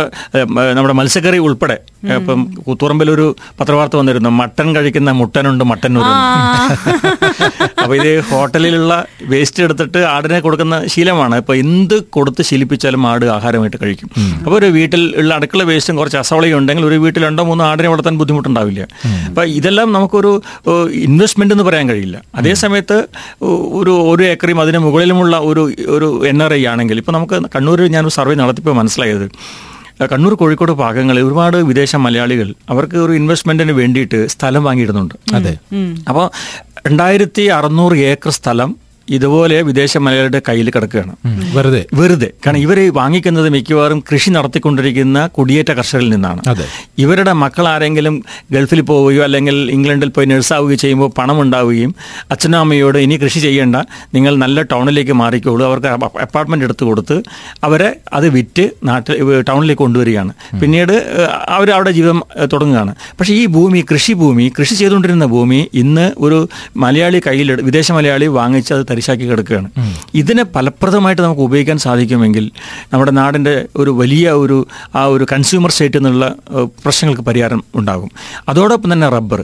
[0.77, 1.79] നമ്മുടെ മത്സ്യക്കറി ഉൾപ്പെടെ
[2.19, 3.27] ഇപ്പം കൂത്തുറമ്പിലൊരു
[3.61, 6.07] പത്രവാർത്ത വന്നിരുന്നു മട്ടൻ കഴിക്കുന്ന മുട്ടനുണ്ട് മട്ടന്നൂർ
[7.83, 8.93] അപ്പൊ ഇത് ഹോട്ടലിലുള്ള
[9.31, 11.35] വേസ്റ്റ് എടുത്തിട്ട് ആടിനെ കൊടുക്കുന്ന ശീലമാണ്.
[11.43, 14.09] ഇപ്പൊ എന്ത് കൊടുത്ത് ശീലിപ്പിച്ചാലും ആട് ആഹാരമായിട്ട് കഴിക്കും.
[14.45, 18.19] അപ്പൊ ഒരു വീട്ടിൽ ഉള്ള അടുക്കള വേസ്റ്റും കുറച്ച് അസവളയും ഉണ്ടെങ്കിൽ ഒരു വീട്ടിൽ രണ്ടോ മൂന്നോ ആടിനെ വളർത്താൻ
[18.23, 18.83] ബുദ്ധിമുട്ടുണ്ടാവില്ല.
[19.31, 20.33] അപ്പൊ ഇതെല്ലാം നമുക്കൊരു
[21.09, 22.21] ഇൻവെസ്റ്റ്മെന്റ് എന്ന് പറയാൻ കഴിയില്ല.
[22.41, 22.99] അതേ സമയത്ത്
[23.81, 25.65] ഒരു ഒരു ഏക്കറിയും അതിന് മുകളിലുമുള്ള ഒരു
[25.97, 29.27] ഒരു എൻ ആർ ഐ ആണെങ്കിൽ ഇപ്പൊ നമുക്ക് കണ്ണൂരിൽ ഞാനൊരു സർവേ നടത്തിയപ്പോൾ മനസ്സിലായത്.
[30.07, 35.15] കണ്ണൂർ കോഴിക്കോട് ഭാഗങ്ങളിൽ ഒരുപാട് വിദേശ മലയാളികൾ അവർക്ക് ഒരു ഇൻവെസ്റ്റ്മെന്റിന് വേണ്ടിയിട്ട് സ്ഥലം വാങ്ങിയിടുന്നുണ്ട്.
[35.35, 35.59] അതെ.
[36.09, 36.31] അപ്പോൾ
[36.87, 38.77] രണ്ടായിരത്തി അറുന്നൂറ് ഏക്കർ സ്ഥലം
[39.17, 41.15] ഇതുപോലെ വിദേശ മലയാളികളുടെ കയ്യിൽ കിടക്കുകയാണ്.
[41.57, 41.87] വെറുതെ.
[41.95, 42.29] വെറുതെ.
[42.45, 46.41] കാരണം ഇവരെ വാങ്ങിക്കുന്നത് മിക്കവാറും കൃഷി നടത്തിക്കൊണ്ടിരിക്കുന്ന കുടിയേറ്റ കർഷകരിൽ നിന്നാണ്.
[46.99, 51.95] ഇവരുടെ മക്കൾ ആരെങ്കിലും ഗൾഫിൽ പോവുകയോ അല്ലെങ്കിൽ ഇംഗ്ലണ്ടിൽ പോയി നഴ്സാവുകയോ ചെയ്യുമ്പോൾ പണം ഉണ്ടാവുകയും
[52.31, 53.77] അച്ഛനും അമ്മയോട് ഇനി കൃഷി ചെയ്യേണ്ട.
[54.15, 55.65] നിങ്ങൾ നല്ല ടൗണിലേക്ക് മാറിക്കോളൂ.
[55.65, 55.87] അവർക്ക്
[56.27, 57.23] അപ്പാർട്ട്മെന്റ് എടുത്ത് കൊടുത്ത്
[57.65, 60.33] അവരെ അത് വിറ്റ് നാട്ടിൽ ടൗണിലേക്ക് കൊണ്ടുവരികയാണ്.
[60.63, 60.95] പിന്നീട്
[61.49, 62.95] അവർ അവിടെ ജീവിതം തുടങ്ങുകയാണ്.
[63.21, 68.75] പക്ഷേ ഈ ഭൂമി കൃഷി ഭൂമി കൃഷി ചെയ്തുകൊണ്ടിരുന്ന ഭൂമി ഇന്ന് ഒരു മലയാളി കയ്യിൽ വിദേശ മലയാളി വാങ്ങിച്ച്
[68.75, 69.69] അത് തരിശാക്കി കിടക്കുകയാണ്.
[70.15, 72.51] ഇതിനെ ഫലപ്രദമായിട്ട് നമുക്ക് ഉപയോഗിക്കാൻ സാധിക്കുമെങ്കിൽ
[72.93, 74.59] നമ്മുടെ നാടിന്റെ ഒരു വലിയ ഒരു
[74.95, 76.35] ആ ഒരു കൺസ്യൂമർ സ്റ്റേറ്റ് എന്നുള്ള
[76.85, 78.11] പ്രശ്നങ്ങൾക്ക് പരിഹാരം ഉണ്ടാകും.
[78.49, 79.43] അതോടൊപ്പം തന്നെ റബ്ബർ.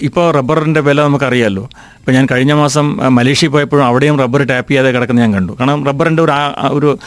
[0.00, 1.68] ഇപ്പോൾ റബ്ബറിന്റെ വില നമുക്കറിയാമല്ലോ
[1.98, 5.52] ഇപ്പോൾ ഞാൻ കഴിഞ്ഞ മാസം മലേഷ്യ മലേഷ്യയിൽ പോയപ്പോഴും അവിടെയും റബ്ബർ ടാപ്പ് ചെയ്യാതെ കിടക്കുന്ന ഞാൻ കണ്ടു.
[5.60, 6.32] കാരണം റബ്ബറിന്റെ ഒരു
[6.78, 6.98] ഒരു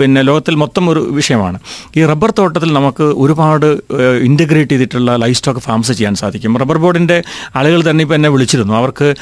[0.00, 1.58] പിന്നെ ലോകത്തിൽ മൊത്തം ഒരു വിഷയമാണ്.
[1.96, 3.66] ഈ റബ്ബർ തോട്ടത്തിൽ നമുക്ക് ഒരുപാട്
[4.28, 6.58] ഇന്റഗ്രേറ്റ് ചെയ്തിട്ടുള്ള ലൈഫ് സ്റ്റോക്ക് ഫാംസ് ചെയ്യാൻ സാധിക്കും.
[6.58, 7.22] റബ്ബർ ബോർഡിന്റെ
[7.56, 8.74] ആളുകൾ തന്നെ ഇപ്പോൾ എന്നെ വിളിച്ചിരുന്നു.
[8.74, 9.14] അവർക്ക്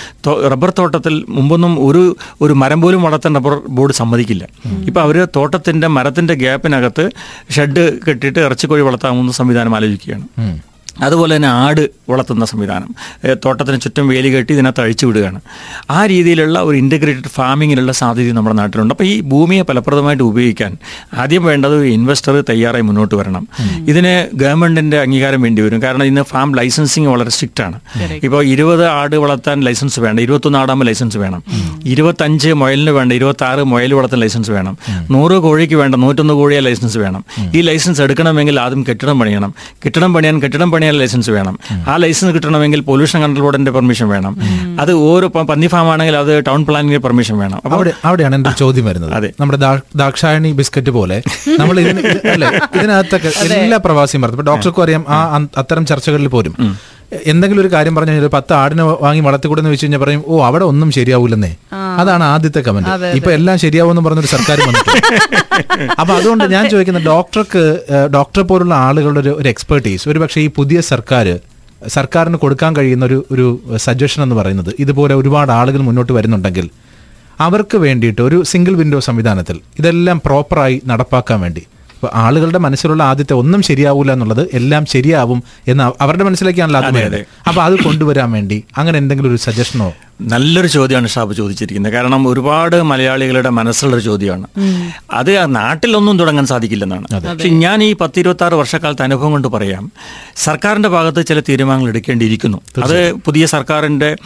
[0.53, 4.47] റബ്ബർ തോട്ടത്തിൽ മുമ്പൊന്നും ഒരു ഒരു മരം പോലും വളർത്താൻ റബ്ബർ ബോർഡ് സമ്മതിക്കില്ല.
[4.87, 7.11] ഇപ്പോൾ അവർ തോട്ടത്തിന്റെ മരത്തിന്റെ ഗ്യാപ്പിനകത്ത്
[7.57, 10.27] ഷെഡ് കെട്ടിയിട്ട് ഇറച്ചിക്കോഴി വളർത്താമെന്ന് സംവിധാനം ആലോചിക്കുകയാണ്.
[11.03, 12.95] അതുപോലെ തന്നെ ആട് വളർത്തുന്ന സംവിധാനം.
[13.35, 15.41] തോട്ടത്തിന് ചുറ്റും വേലി കെട്ടി ഇതിനകത്ത് അഴിച്ചു വിടുകയാണ്.
[15.91, 18.95] ആ രീതിയിലുള്ള ഒരു ഇന്റഗ്രേറ്റഡ് ഫാമിങ്ങിലുള്ള സാധ്യത നമ്മുടെ നാട്ടിലുണ്ട്.
[18.95, 20.77] അപ്പോൾ ഈ ഭൂമിയെ ഫലപ്രദമായിട്ട് ഉപയോഗിക്കാൻ
[21.15, 23.49] ആദ്യം വേണ്ടത് ഇൻവെസ്റ്റർ തയ്യാറായി മുന്നോട്ട് വരണം.
[23.89, 25.83] ഇതിന് ഗവൺമെന്റിന്റെ അംഗീകാരം വേണ്ടി വരും.
[25.83, 27.81] കാരണം ഇന്ന് ഫാം ലൈസൻസിങ് വളരെ സ്ട്രിക്റ്റ് ആണ്.
[28.23, 30.21] ഇപ്പോൾ ഇരുപത് ആട് വളർത്താൻ ലൈസൻസ് വേണം.
[30.21, 31.43] ഇരുപത്തൊന്ന് ആടാകുമ്പോൾ ലൈസൻസ് വേണം.
[31.85, 34.79] ഇരുപത്തഞ്ച് മുയലിന് വേണ്ട ഇരുപത്തി ആറ് മുയൽ വളർത്താൻ ലൈസൻസ് വേണം.
[35.11, 37.25] നൂറ് കോഴിക്ക് വേണ്ട നൂറ്റൊന്ന് കോഴിയെ ലൈസൻസ് വേണം.
[37.55, 39.55] ഈ ലൈസൻസ് എടുക്കണമെങ്കിൽ ആദ്യം കെട്ടിടം പണിയണം.
[39.85, 41.59] കെട്ടിടം പണിയാൻ കെട്ടിടം പണിയാൻ ലൈസൻസ് വേണം?
[41.89, 44.37] ആ ലൈസൻസ് കിട്ടണമെങ്കിൽ പൊല്യൂഷൻ കൺട്രോൾ ബോർഡിന്റെ പെർമിഷൻ വേണം.
[44.81, 47.61] അത് ഓരോ പന്നി ഫാം ആണെങ്കിൽ അത് ടൗൺ പ്ലാനിങ്ങിന് പെർമിഷൻ വേണം.
[47.73, 49.13] അവിടെ അവിടെയാണ് എന്റെ ചോദ്യം വരുന്നത്.
[49.13, 49.33] അതെ.
[49.41, 49.59] നമ്മുടെ
[49.97, 51.23] ദാക്ഷായണി ബിസ്ക്കറ്റ് പോലെ
[51.59, 52.45] നമ്മൾ ഇതിന് ഇത്
[52.79, 56.77] ഇതിനകത്തൊക്കെ എല്ലാ പ്രവാസിയും പറഞ്ഞു ഡോക്ടർക്കും അറിയാം ആ അത്തരം ചർച്ചകളിൽ പോരും
[57.27, 60.89] എന്തെങ്കിലും ഒരു കാര്യം പറഞ്ഞു കഴിഞ്ഞാൽ പത്ത് ആടിനെ വാങ്ങി വളർത്തിക്കൂടെന്ന് വെച്ച് കഴിഞ്ഞാൽ പറയും ഓ അവിടെ ഒന്നും
[60.91, 61.51] ശരിയാവൂലെന്നേ
[61.99, 64.93] അതാണ് ആദ്യത്തെ കമന്റ് ഇപ്പൊ എല്ലാം ശരിയാവുമെന്ന് പറഞ്ഞൊരു സർക്കാർ വന്നിട്ട്.
[66.01, 67.63] അപ്പൊ അതുകൊണ്ട് ഞാൻ ചോദിക്കുന്നത് ഡോക്ടർക്ക്
[68.11, 71.29] ഡോക്ടറെ പോലുള്ള ആളുകളുടെ ഒരു ഒരു എക്സ്പെർട്ടീസ് ഒരു പക്ഷേ ഈ പുതിയ സർക്കാർ
[71.91, 73.47] സർക്കാരിന് കൊടുക്കാൻ കഴിയുന്ന ഒരു ഒരു
[73.77, 76.69] സജഷൻ എന്ന് പറയുന്നത് ഇതുപോലെ ഒരുപാട് ആളുകൾ മുന്നോട്ട് വരുന്നുണ്ടെങ്കിൽ
[77.41, 81.63] അവർക്ക് വേണ്ടിയിട്ട് ഒരു സിംഗിൾ വിൻഡോ സംവിധാനത്തിൽ ഇതെല്ലാം പ്രോപ്പറായി നടപ്പാക്കാൻ വേണ്ടി
[82.07, 87.17] ഇപ്പൊ ആളുകളുടെ മനസ്സിലുള്ള ആദ്യത്തെ ഒന്നും ശരിയാവൂല എന്നുള്ളത് എല്ലാം ശരിയാവും എന്ന് അവരുടെ മനസ്സിലേക്കാണല്ലോ അത് അപ്പോൾ
[87.49, 89.89] അപ്പൊ അത് കൊണ്ടുവരാൻ വേണ്ടി അങ്ങനെ എന്തെങ്കിലും ഒരു സജഷനോ
[90.21, 91.93] നല്ലൊരു ചോദ്യമാണ് ഷാബ് ചോദിച്ചിരിക്കുന്നത്.
[91.93, 94.47] കാരണം ഒരുപാട് മലയാളികളുടെ മനസ്സിലുള്ള ചോദ്യമാണ്.
[95.13, 97.27] അത് നാട്ടിലൊന്നും തുടങ്ങാൻ സാധിക്കില്ലെന്നാണ്.
[97.27, 99.93] പക്ഷെ ഞാൻ ഈ പത്തിരുപത്തി ആറ് വർഷക്കാലത്തെ അനുഭവം കൊണ്ട് പറയാം
[100.37, 102.59] സർക്കാരിന്റെ ഭാഗത്ത് ചില തീരുമാനങ്ങൾ എടുക്കേണ്ടിയിരിക്കുന്നു.
[102.85, 104.17] അത് പുതിയ സർക്കാരിന്റെ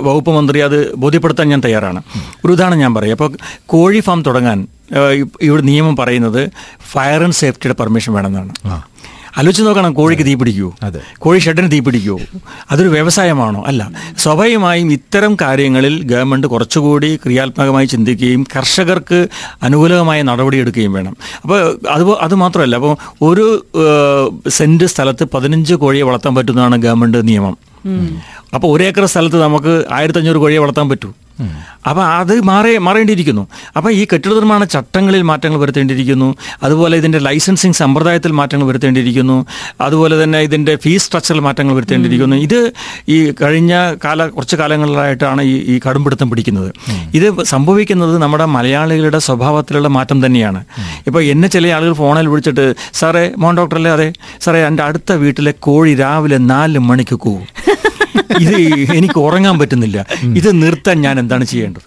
[0.00, 2.02] വകുപ്പ് മന്ത്രി അത് ബോധ്യപ്പെടുത്താൻ ഞാൻ തയ്യാറാണ്.
[2.44, 3.12] ഒരു ഉദാഹരണം ഞാൻ പറയാം.
[3.12, 3.36] അപ്പോൾ
[3.66, 4.66] കോഴി ഫാം തുടങ്ങാൻ
[5.42, 6.50] ഇവിടെ നിയമം പറയുന്നത്
[6.92, 8.82] ഫയർ ആൻഡ് സേഫ്റ്റിയുടെ പെർമിഷൻ വേണമെന്നാണ്.
[9.38, 11.00] ആലോചിച്ച് നോക്കണം കോഴിക്ക് തീ പിടിക്കുമോ അതെ.
[11.18, 12.18] കോഴി ഷെഡിന് തീ പിടിക്കുമോ
[12.70, 13.64] അതൊരു വ്യവസായമാണോ?
[13.66, 13.90] അല്ല.
[14.18, 19.28] സ്വാഭാവികമായും ഇത്തരം കാര്യങ്ങളിൽ ഗവൺമെന്റ് കുറച്ചുകൂടി ക്രിയാത്മകമായി ചിന്തിക്കുകയും കർഷകർക്ക്
[19.62, 21.16] അനുകൂലമായ നടപടിയെടുക്കുകയും വേണം.
[21.44, 23.46] അപ്പോൾ അത് അത് മാത്രമല്ല അപ്പോൾ ഒരു
[24.48, 27.56] സെന്റ് സെന്റ് സ്ഥലത്ത് പതിനഞ്ച് കോഴിയെ വളർത്താൻ പറ്റുന്നതാണ് ഗവൺമെന്റ് നിയമം.
[28.54, 31.08] അപ്പോൾ ഒരേക്കർ ഏക്കർ സ്ഥലത്ത് നമുക്ക് ആയിരത്തഞ്ഞൂറ് കോഴിയെ വളർത്താൻ പറ്റൂ.
[31.88, 33.46] അപ്പോൾ അത് മാറേ മാറേണ്ടിയിരിക്കുന്നു.
[33.76, 36.34] അപ്പോൾ ഈ കെട്ടിട നിർമ്മാണ ചട്ടങ്ങളിൽ മാറ്റങ്ങൾ വരുത്തേണ്ടിയിരിക്കുന്നു.
[36.62, 39.46] അതുപോലെ ഇതിന്റെ ലൈസൻസിങ് സമ്പ്രദായത്തിൽ മാറ്റങ്ങൾ വരുത്തേണ്ടിയിരിക്കുന്നു.
[39.80, 42.36] അതുപോലെ തന്നെ ഇതിന്റെ ഫീസ് സ്ട്രക്ചറിൽ മാറ്റങ്ങൾ വരുത്തേണ്ടിയിരിക്കുന്നു.
[42.36, 42.72] ഇത്
[43.08, 46.72] ഈ കഴിഞ്ഞ കാല കുറച്ച് കാലങ്ങളിലായിട്ടാണ് ഈ ഈ കടുംപിടുത്തം പിടിക്കുന്നത്.
[47.14, 50.64] ഇത് സംഭവിക്കുന്നത് നമ്മുടെ മലയാളികളുടെ സ്വഭാവത്തിലുള്ള മാറ്റം തന്നെയാണ്.
[51.06, 53.90] ഇപ്പോൾ എന്നെ ചില ആളുകൾ ഫോണിൽ വിളിച്ചിട്ട് സാറേ മോൻ ഡോക്ടറല്ലേ?
[53.90, 54.12] അതെ.
[54.40, 57.46] സാറേ എന്റെ അടുത്ത വീട്ടിലെ കോഴി രാവിലെ നാല് മണിക്ക് കൂവും.
[58.40, 58.56] ഇത്
[58.94, 60.06] എനിക്ക് ഉറങ്ങാൻ പറ്റുന്നില്ല.
[60.36, 61.84] ഇത് നിർത്താൻ ഞാൻ എന്താണ് ചെയ്യേണ്ടത്?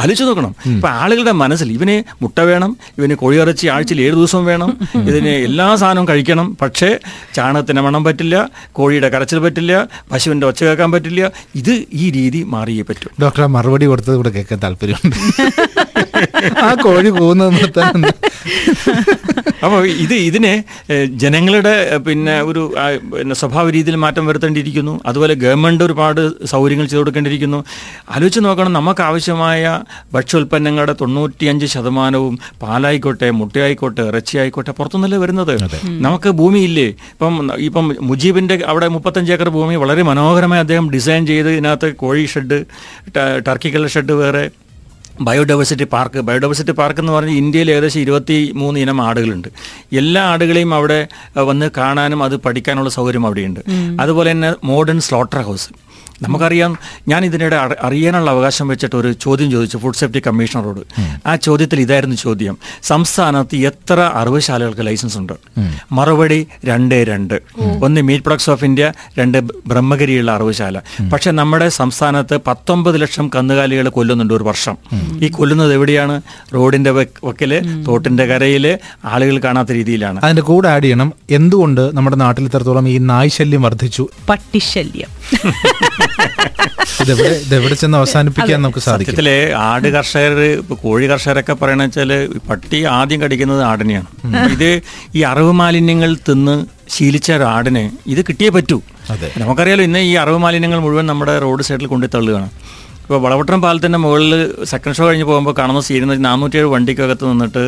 [0.00, 0.52] ആലോചിച്ച് നോക്കണം.
[0.66, 4.70] ഇപ്പൊ ആളുകളുടെ മനസ്സിൽ ഇവന് മുട്ട വേണം ഇവന് കോഴിയിറച്ചി ആഴ്ചയിൽ ഏഴ് ദിവസം വേണം
[5.08, 6.56] ഇതിന് എല്ലാ സാധനവും കഴിക്കണം.
[6.62, 6.90] പക്ഷേ
[7.34, 8.36] ചാണകത്തിന് മണം പറ്റില്ല
[8.72, 9.72] കോഴിയുടെ കരച്ചിൽ പറ്റില്ല
[10.12, 11.30] പശുവിന്റെ ഒച്ച കേൾക്കാൻ പറ്റില്ല.
[11.54, 13.12] ഇത് ഈ രീതി മാറിയേ പറ്റും.
[13.22, 15.16] ഡോക്ടർ ആ മറുപടി കൊടുത്തത് കൂടെ കേൾക്കാൻ താല്പര്യമുണ്ട്.
[16.66, 17.54] ആ കോഴി പോകുന്നത്
[19.64, 20.52] അപ്പൊ അപ്പോൾ ഇത് ഇതിനെ
[21.22, 21.72] ജനങ്ങളുടെ
[22.06, 22.62] പിന്നെ ഒരു
[23.12, 24.94] പിന്നെ സ്വഭാവ രീതിയിൽ മാറ്റം വരുത്തേണ്ടിയിരിക്കുന്നു.
[25.10, 26.20] അതുപോലെ ഗവൺമെന്റ് ഒരുപാട്
[26.52, 27.60] സൗകര്യങ്ങൾ ചെയ്തു കൊടുക്കേണ്ടിയിരിക്കുന്നു.
[28.14, 29.62] ആലോചിച്ച് നോക്കണം നമുക്ക് ആവശ്യമായ
[30.16, 35.54] ഭക്ഷ്യോൽപ്പന്നങ്ങളുടെ തൊണ്ണൂറ്റിയഞ്ച് ശതമാനവും പാലായിക്കോട്ടെ മുട്ടയായിക്കോട്ടെ ഇറച്ചി ആയിക്കോട്ടെ പുറത്തുനിന്നല്ലേ വരുന്നത്?
[36.06, 36.88] നമുക്ക് ഭൂമിയില്ലേ?
[37.14, 42.60] ഇപ്പം ഇപ്പം മുജീബിന്റെ അവിടെ മുപ്പത്തഞ്ച് ഏക്കർ ഭൂമി വളരെ മനോഹരമായി അദ്ദേഹം ഡിസൈൻ ചെയ്ത് ഇതിനകത്ത് കോഴി ഷെഡ്
[43.48, 44.44] ടർക്കിക്കൽ ഷെഡ് വേറെ.
[45.20, 46.20] Biodiversity park.
[46.20, 49.48] ബയോഡൈവേഴ്സിറ്റി പാർക്ക് എന്ന് പറഞ്ഞാൽ ഇന്ത്യയിൽ ഏകദേശം ഇരുപത്തി മൂന്ന് ഇനം ആടുകളുണ്ട്.
[49.92, 53.60] എല്ലാ ആടുകളെയും അവിടെ വന്ന് കാണാനും അത് പഠിക്കാനുള്ള സൗകര്യം അവിടെയുണ്ട്.
[54.00, 55.68] അതുപോലെ തന്നെ മോഡേൺ സ്ലോട്ടർ ഹൗസ്.
[56.22, 60.80] നമുക്കറിയാം ഞാൻ ഇതിനിടെ അറിയാനുള്ള അവകാശം വെച്ചിട്ട് ഒരു ചോദ്യം ചോദിച്ചു ഫുഡ് സേഫ്റ്റി കമ്മീഷണറോട്
[61.26, 62.58] ആ ചോദ്യത്തിൽ ഇതായിരുന്നു ചോദ്യം.
[62.82, 65.32] സംസ്ഥാനത്ത് എത്ര അറവുശാലകൾക്ക് ലൈസൻസ് ഉണ്ട്?
[65.92, 67.34] മറുപടി രണ്ട് രണ്ട്.
[67.82, 70.78] ഒന്ന് മീറ്റ് പ്രൊഡക്ട്സ് ഓഫ് ഇന്ത്യ രണ്ട് ബ്രഹ്മഗിരിയുള്ള ശാല.
[71.12, 74.76] പക്ഷെ നമ്മുടെ സംസ്ഥാനത്ത് പത്തൊമ്പത് ലക്ഷം കന്നുകാലികൾ കൊല്ലുന്നുണ്ട് ഒരു വർഷം.
[75.22, 76.22] ഈ കൊല്ലുന്നത് എവിടെയാണ്?
[76.54, 80.20] റോഡിന്റെ വക്ക് വക്കിൽ തോട്ടിന്റെ കരയിൽ ആളുകൾ കാണാത്ത രീതിയിലാണ്.
[80.24, 81.12] അതിന്റെ കൂടെ ആഡ് ചെയ്യണം.
[81.30, 84.08] എന്തുകൊണ്ട് നമ്മുടെ നാട്ടിൽ ഇത്രത്തോളം ഈ നായ്ശല്യം വർദ്ധിച്ചു?
[84.28, 85.10] പട്ടിശല്യം.
[87.02, 89.14] ഇതെവിടെ ചെന്ന് അവസാനിപ്പിക്കാൻ നമുക്ക് സാധിക്കും.
[89.14, 89.28] സത്യത്തിൽ
[89.68, 92.10] ആട് കർഷകർ ഇപ്പൊ കോഴി കർഷകരൊക്കെ പറയണ വെച്ചാൽ
[92.48, 94.08] പട്ടി ആദ്യം കടിക്കുന്നത് ആടിനെയാണ്.
[94.54, 94.70] ഇത്
[95.18, 96.56] ഈ അറിവ് മാലിന്യങ്ങൾ തിന്ന്
[96.94, 98.78] ശീലിച്ച ഒരു ആടിനെ ഇത് കിട്ടിയേ പറ്റൂ.
[99.42, 102.48] നമുക്കറിയാലോ ഇന്ന് ഈ അറിവ് മാലിന്യങ്ങൾ മുഴുവൻ നമ്മുടെ റോഡ് സൈഡിൽ കൊണ്ടു തള്ളുകയാണ്.
[103.02, 104.32] ഇപ്പോൾ വളവട്ടം പാലത്തിന്റെ മുകളിൽ
[104.70, 107.64] സെക്കൻഡ് ഷോ കഴിഞ്ഞ് പോകുമ്പോൾ കാണുന്ന സീൻ നാനൂറ്റിയേഴ് വണ്ടിക്കകത്ത് നിന്നിട്ട്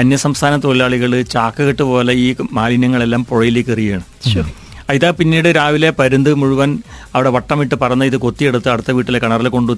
[0.00, 2.26] അന്യസംസ്ഥാന തൊഴിലാളികൾ ചാക്കുകെട്ട് പോലെ ഈ
[2.58, 4.04] മാലിന്യങ്ങളെല്ലാം പുഴയിലേക്ക് എറിയുകയാണ്.
[4.90, 6.78] ഇതാ പിന്നീട് രാവിലെ പരുന്ത് മുഴുവൻ
[7.14, 9.72] അവിടെ വട്ടമിട്ട് പറന്ന് ഇത് കൊത്തിയെടുത്ത് അടുത്ത വീട്ടിലെ കിണറിൽ കൊണ്ടു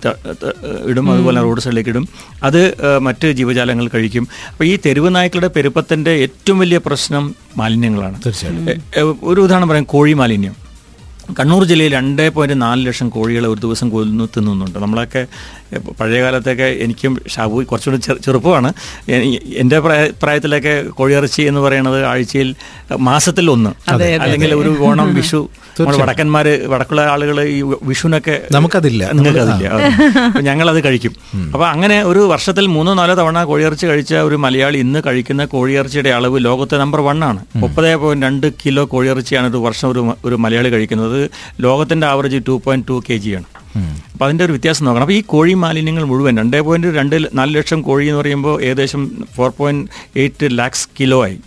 [0.87, 1.13] ഇടും.
[1.13, 2.09] അതുപോലെ റോഡ് സൈഡിലേക്ക് ഇടും.
[2.43, 4.29] അത് മറ്റ് ജീവജാലങ്ങൾ കഴിക്കും.
[4.53, 8.21] അപ്പോൾ ഈ തെരുവ് നായ്ക്കളുടെ പെരുപ്പത്തിന്റെ ഏറ്റവും വലിയ പ്രശ്നം മാലിന്യങ്ങളാണ്.
[8.27, 10.64] തീർച്ചയായും എ- എ- ഒരു ഉദാഹരണം പറയാം കോഴി മാലിന്യം
[11.33, 14.79] കണ്ണൂർ ജില്ലയിൽ രണ്ട് പോയിന്റ് നാല് ലക്ഷം കോഴികളെ ഒരു ദിവസം കൊന്നു തിന്നുന്നുണ്ട്.
[14.79, 15.27] നമ്മളൊക്കെ
[16.01, 18.73] പഴയ കാലത്തൊക്കെ എനിക്കും ഷാബു കുറച്ചുകൂടി ചെറു- ചെറുപ്പമാണ്.
[19.57, 22.55] എന്റെ പ്രായ- പ്രായത്തിലൊക്കെ കോഴിയിറച്ചി എന്ന് പറയുന്നത് ആഴ്ചയിൽ
[22.99, 23.91] മാസത്തിൽ ഒന്ന്.
[24.23, 25.49] അല്ലെങ്കിൽ ഒരു ഓണം വിഷു
[25.81, 29.11] നമ്മുടെ വടക്കന്മാര് വടക്കുള്ള ആളുകൾ ഈ വിഷുവിനൊക്കെ നമുക്കതില്ല.
[29.13, 29.69] നിങ്ങൾക്കതില്ല.
[30.27, 31.13] അപ്പൊ ഞങ്ങളത് കഴിക്കും.
[31.35, 36.45] അപ്പൊ അങ്ങനെ ഒരു വർഷത്തിൽ മൂന്നോ നാലോ തവണ കോഴിയിറച്ചി കഴിച്ച ഒരു മലയാളി ഇന്ന് കഴിക്കുന്ന കോഴിയിറച്ചിയുടെ അളവ്
[36.45, 37.45] ലോകത്തെ നമ്പർ വൺ ആണ്.
[37.57, 41.31] മുപ്പത് പോയിന്റ് രണ്ട് കിലോ കോഴിയിറച്ചിയാണ് ഒരു വർഷം ഒരു ഒരു മലയാളി കഴിക്കുന്നത്.
[41.61, 43.45] ലോകത്തിന്റെ average two point two K G ആണ്.
[44.13, 45.05] അപ്പൊ അതിന്റെ ഒരു വ്യത്യാസം നോക്കണം.
[45.05, 49.51] അപ്പൊ ഈ കോഴി മാലിന്യങ്ങൾ മുഴുവൻ രണ്ടേ പോയിന്റ് രണ്ട് നാല് ലക്ഷം കോഴി എന്ന് പറയുമ്പോൾ ഏകദേശം four
[49.51, 51.39] point eight lakhs kilo ആയി.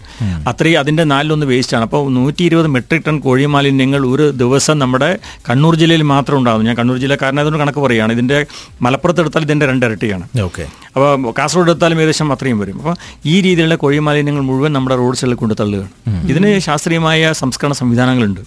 [0.47, 1.83] അത്രയും അതിന്റെ നാലിലൊന്ന് വേസ്റ്റ് ആണ്.
[1.83, 5.17] അപ്പോൾ നൂറ്റി ഇരുപത് മെട്രിക് ടൺ കോഴി മാലിന്യങ്ങൾ ഒരു ദിവസം നമ്മുടെ
[5.49, 6.67] കണ്ണൂർ ജില്ലയിൽ മാത്രം ഉണ്ടാകുന്നു.
[6.67, 8.13] ഞാൻ കണ്ണൂർ ജില്ലക്കാരനായതുകൊണ്ട് കണക്ക് പറയുകയാണ്.
[8.13, 8.45] ഇതിന്റെ
[8.81, 10.27] മലപ്പുറത്ത് എടുത്താൽ ഇതിന്റെ രണ്ടിരട്ടിയാണ്.
[10.41, 10.65] ഓക്കെ
[10.97, 12.77] അപ്പോൾ കാസർഗോഡ് എടുത്താലും ഏകദേശം അത്രയും വരും.
[12.81, 12.95] അപ്പോൾ
[13.33, 15.91] ഈ രീതിയിലുള്ള കോഴി മാലിന്യങ്ങൾ മുഴുവൻ നമ്മുടെ റോഡ് സൈഡിൽ കൊണ്ട് തള്ളുകയാണ്.
[16.31, 18.41] ഇതിന് ശാസ്ത്രീയമായ സംസ്കരണ സംവിധാനങ്ങളുണ്ട്.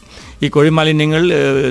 [0.44, 1.22] ഈ കോഴി മാലിന്യങ്ങൾ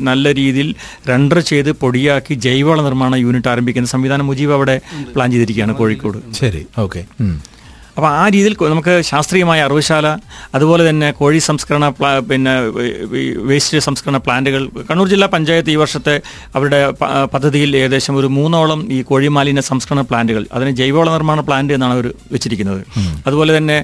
[0.10, 0.68] നല്ല രീതിയിൽ
[1.10, 4.76] റണ്ടർ ചെയ്ത് പൊടിയാക്കി ജൈവവള നിർമ്മാണ യൂണിറ്റ് ആരംഭിക്കുന്ന സംവിധാനം മുജീബ് അവിടെ
[5.14, 6.20] പ്ലാൻ ചെയ്തിരിക്കുകയാണ് കോഴിക്കോട്.
[6.42, 7.04] ശരി ഓക്കെ.
[8.00, 10.08] അപ്പോൾ ആ രീതിയിൽ നമുക്ക് ശാസ്ത്രീയമായ അറിവുശാല
[10.58, 12.54] അതുപോലെ തന്നെ കോഴി സംസ്കരണ പ്ലാ പിന്നെ
[13.50, 14.62] വേസ്റ്റ് സംസ്കരണ പ്ലാന്റുകൾ.
[14.90, 16.16] കണ്ണൂർ ജില്ലാ പഞ്ചായത്ത് ഈ വർഷത്തെ
[16.58, 16.80] അവരുടെ
[17.34, 22.08] പദ്ധതിയിൽ ഏകദേശം ഒരു മൂന്നോളം ഈ കോഴി മാലിന്യ സംസ്കരണ പ്ലാന്റുകൾ അതിന് ജൈവവള നിർമ്മാണ പ്ലാന്റ് എന്നാണ് അവർ
[22.36, 22.82] വെച്ചിരിക്കുന്നത്.
[23.28, 23.78] അതുപോലെ തന്നെ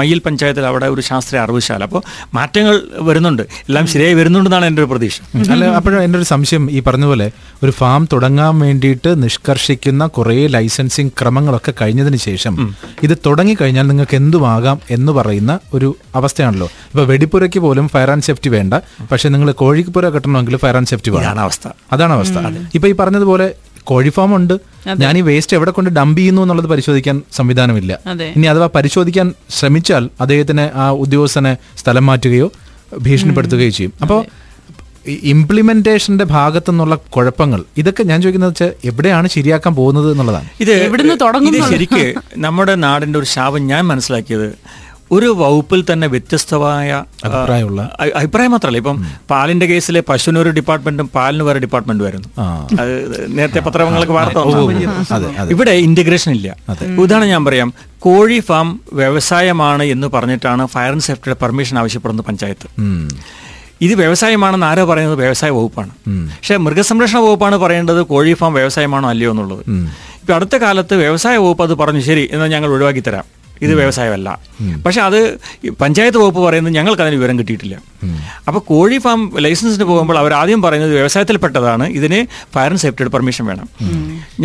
[0.00, 1.82] മയ്യിൽ പഞ്ചായത്തിൽ അവിടെ ഒരു ശാസ്ത്രീയ അറിവുശാല.
[1.90, 2.02] അപ്പോൾ
[2.38, 2.78] മാറ്റങ്ങൾ
[3.10, 3.44] വരുന്നുണ്ട്.
[3.68, 5.20] എല്ലാം ശരിയായി വരുന്നുണ്ടെന്നാണ് എന്റെ ഒരു പ്രതീക്ഷ.
[5.54, 7.28] അല്ല അപ്പോഴും എന്റെ ഒരു സംശയം ഈ പറഞ്ഞ പോലെ
[7.64, 12.54] ഒരു ഫാം തുടങ്ങാൻ വേണ്ടിയിട്ട് നിഷ്കർഷിക്കുന്ന കുറേ ലൈസൻസിങ് ക്രമങ്ങളൊക്കെ കഴിഞ്ഞതിന് ശേഷം
[13.06, 16.66] ഇത് തുടങ്ങിക്കഴിഞ്ഞാൽ നിങ്ങൾക്ക് എന്തുമാകാം എന്ന് പറയുന്ന ഒരു അവസ്ഥയാണല്ലോ.
[16.66, 18.74] ഇപ്പൊ വെടിപ്പുരയ്ക്ക് പോലും ഫയർ ആൻഡ് സേഫ്റ്റി വേണ്ട.
[19.12, 21.40] പക്ഷെ നിങ്ങൾ കോഴിപ്പുര കെട്ടണമെങ്കിൽ ഫയർ ആൻഡ് സേഫ്റ്റി വേണം.
[21.40, 21.68] അവസ്ഥ.
[21.92, 22.38] അതാണ് അവസ്ഥ.
[22.74, 24.54] ഇപ്പൊ ഈ പറഞ്ഞതുപോലെ കോഴി ഫാം ഉണ്ട്.
[24.88, 27.98] ഞാൻ ഈ വേസ്റ്റ് എവിടെ കൊണ്ട് ഡംപ് ചെയ്യുന്നു എന്നുള്ളത് പരിശോധിക്കാൻ സംവിധാനമില്ല.
[28.36, 32.52] ഇനി അഥവാ പരിശോധിക്കാൻ ശ്രമിച്ചാൽ അദ്ദേഹത്തിന് ആ ഉദ്യോഗസ്ഥനെ സ്ഥലം മാറ്റുകയോ
[32.98, 33.92] ഭീഷണിപ്പെടുത്തുകയോ ചെയ്യും.
[34.02, 34.26] അപ്പോൾ
[35.24, 40.48] ഇംപ്ലിമെന്റേഷന്റെ ഭാഗത്തു നിന്നുള്ള കുഴപ്പങ്ങൾ ഇതൊക്കെ ഞാൻ ചോദിക്കുന്നത് വെച്ചാൽ എവിടെയാണ് ശരിയാക്കാൻ പോകുന്നത് എന്നുള്ളതാണ്.
[40.60, 42.02] ഇത് എവിടുന്ന് തുടങ്ങും ശരിക്ക്
[42.36, 44.48] നമ്മുടെ നാടിന്റെ ഒരു ശാപം ഞാൻ മനസ്സിലാക്കിയത്
[45.10, 46.88] ഒരു വകുപ്പിൽ തന്നെ വ്യത്യസ്തമായ
[47.24, 47.82] അഭിപ്രായമുള്ള
[48.16, 48.78] അഭിപ്രായം മാത്രമല്ല.
[48.78, 48.96] ഇപ്പം
[49.30, 52.46] പാലിന്റെ കേസിലെ പശുവിന് ഒരു ഡിപ്പാർട്ട്മെന്റും പാലിന് വേറെ ഡിപ്പാർട്ട്മെന്റ് വരുന്നു ആ.
[52.80, 52.92] അത്
[53.28, 54.64] നേരത്തെ പത്രങ്ങൾക്ക് വാർത്ത വന്നു.
[55.12, 56.48] അതെ അതെ ഇവിടെ ഇന്റഗ്രേഷൻ ഇല്ല.
[56.98, 57.70] ഉദാഹരണം ഞാൻ പറയാം.
[57.98, 62.68] കോഴി ഫാം വ്യവസായമാണ് എന്ന് പറഞ്ഞിട്ടാണ് ഫയർ ആൻഡ് സേഫ്റ്റിയുടെ പെർമിഷൻ ആവശ്യപ്പെടുന്നത് പഞ്ചായത്ത്.
[63.80, 65.90] ഇത് വ്യവസായമാണെന്ന് ആരോ പറയുന്നത് വ്യവസായ വകുപ്പാണ്.
[66.08, 69.64] പക്ഷെ മൃഗസംരക്ഷണ വകുപ്പാണ് പറയേണ്ടത് കോഴി ഫാം വ്യവസായമാണോ അല്ലയോ എന്നുള്ളത്.
[70.20, 73.24] ഇപ്പൊ അടുത്ത കാലത്ത് വ്യവസായ വകുപ്പ് അത് പറഞ്ഞു ശരി എന്നാൽ ഞങ്ങൾ ഒഴിവാക്കി തരാം.
[73.62, 74.38] ഇത് വ്യവസായമല്ല.
[74.86, 75.38] പക്ഷെ അത്
[75.80, 77.76] പഞ്ചായത്ത് വകുപ്പ് പറയുന്നത് ഞങ്ങൾക്ക് അതിന് വിവരം കിട്ടിയിട്ടില്ല.
[78.48, 81.86] അപ്പോൾ കോഴി ഫാം ലൈസൻസിന് പോകുമ്പോൾ അവർ ആദ്യം പറയുന്നത് വ്യവസായത്തിൽപ്പെട്ടതാണ്.
[81.98, 82.18] ഇതിന്
[82.54, 83.68] ഫയർ ആൻഡ് സേഫ്റ്റിയുടെ പെർമിഷൻ വേണം.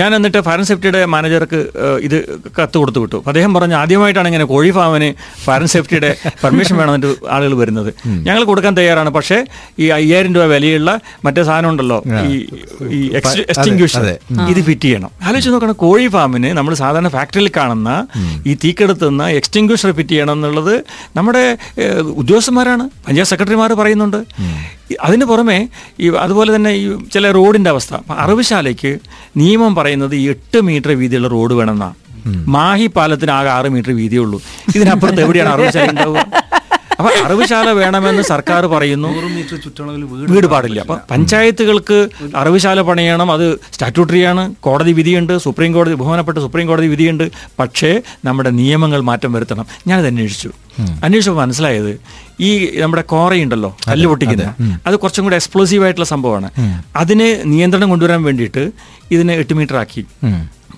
[0.01, 1.59] ഞാൻ എന്നിട്ട് ഫയർ ആൻഡ് സേഫ്റ്റിയുടെ മാനേജർക്ക്
[2.07, 2.17] ഇത്
[2.59, 3.17] കത്ത് കൊടുത്തു വിട്ടു.
[3.31, 5.09] അദ്ദേഹം പറഞ്ഞു ആദ്യമായിട്ടാണ് ഇങ്ങനെ കോഴി ഫാമിന്
[5.45, 6.11] ഫയർ ആൻഡ് സേഫ്റ്റിയുടെ
[6.43, 7.91] പെർമിഷൻ വേണമെന്നിട്ട് ആളുകൾ വരുന്നത്.
[8.27, 9.11] ഞങ്ങൾ കൊടുക്കാൻ തയ്യാറാണ്.
[9.19, 9.39] പക്ഷേ
[9.83, 10.91] ഈ അയ്യായിരം രൂപ വിലയുള്ള
[11.25, 12.37] മറ്റേ സാധനം ഉണ്ടല്ലോ ഈ
[12.97, 13.01] ഈ
[14.51, 15.11] ഇത് ഫിറ്റ് ചെയ്യണം.
[15.27, 17.89] ആലോചിച്ച് നോക്കണം കോഴി ഫാമിന് നമ്മൾ സാധാരണ ഫാക്ടറിയിൽ കാണുന്ന
[18.49, 20.73] ഈ തീക്കെടുത്തുന്ന എക്സ്റ്റിങ്ക്യൂഷർ ഫിറ്റ് ചെയ്യണം എന്നുള്ളത്
[21.17, 21.43] നമ്മുടെ
[22.21, 24.19] ഉദ്യോഗസ്ഥന്മാരാണ് പഞ്ചായത്ത് സെക്രട്ടറിമാർ പറയുന്നുണ്ട്.
[25.05, 25.57] അതിന് പുറമെ
[26.03, 27.93] ഈ അതുപോലെ തന്നെ ഈ ചില റോഡിന്റെ അവസ്ഥ.
[28.23, 28.91] അറവുശാലയ്ക്ക്
[29.41, 31.97] നിയമം പറയുന്നത് എട്ട് മീറ്റർ വീതിയുള്ള റോഡ് വേണമെന്നാണ്
[32.55, 34.39] മാഹി പാലത്തിന് ആകെ ആറ് മീറ്റർ വീതിയുള്ളൂ
[34.75, 36.25] ഇതിനപ്പുറത്ത് എവിടെയാണ് അറവുശാല ഉണ്ടാവുക?
[37.01, 39.09] അപ്പൊ അറിവുശാല വേണമെന്ന് സർക്കാർ പറയുന്നു.
[39.17, 40.79] നൂറ് മീറ്റർ ചുറ്റളവിൽ വീട് വീട് പാടില്ല.
[40.79, 41.97] അപ്പൊ പഞ്ചായത്തുകൾക്ക്
[42.35, 43.31] അറിവുശാല പണിയണം.
[43.31, 45.33] അത് സ്റ്റാറ്റ്യൂട്ടറിയാണ് കോടതി വിധിയുണ്ട്.
[45.37, 47.25] സുപ്രീം കോടതി ബഹുമാനപ്പെട്ട സുപ്രീം കോടതി വിധിയുണ്ട്.
[47.59, 49.65] പക്ഷേ നമ്മുടെ നിയമങ്ങൾ മാറ്റം വരുത്തണം.
[49.87, 50.51] ഞാനത് അന്വേഷിച്ചു.
[51.03, 51.99] അന്വേഷിച്ചപ്പോൾ മനസ്സിലായത്
[52.39, 54.47] ഈ നമ്മുടെ കോറയുണ്ടല്ലോ കല്ല് പൊട്ടിക്കുന്നത്
[54.87, 56.49] അത് കുറച്ചും കൂടെ എക്സ്പ്ലോസീവ് ആയിട്ടുള്ള സംഭവമാണ്.
[56.95, 58.71] അതിന് നിയന്ത്രണം കൊണ്ടുവരാൻ വേണ്ടിയിട്ട്
[59.11, 60.05] ഇതിനെ എട്ട് മീറ്റർ ആക്കി.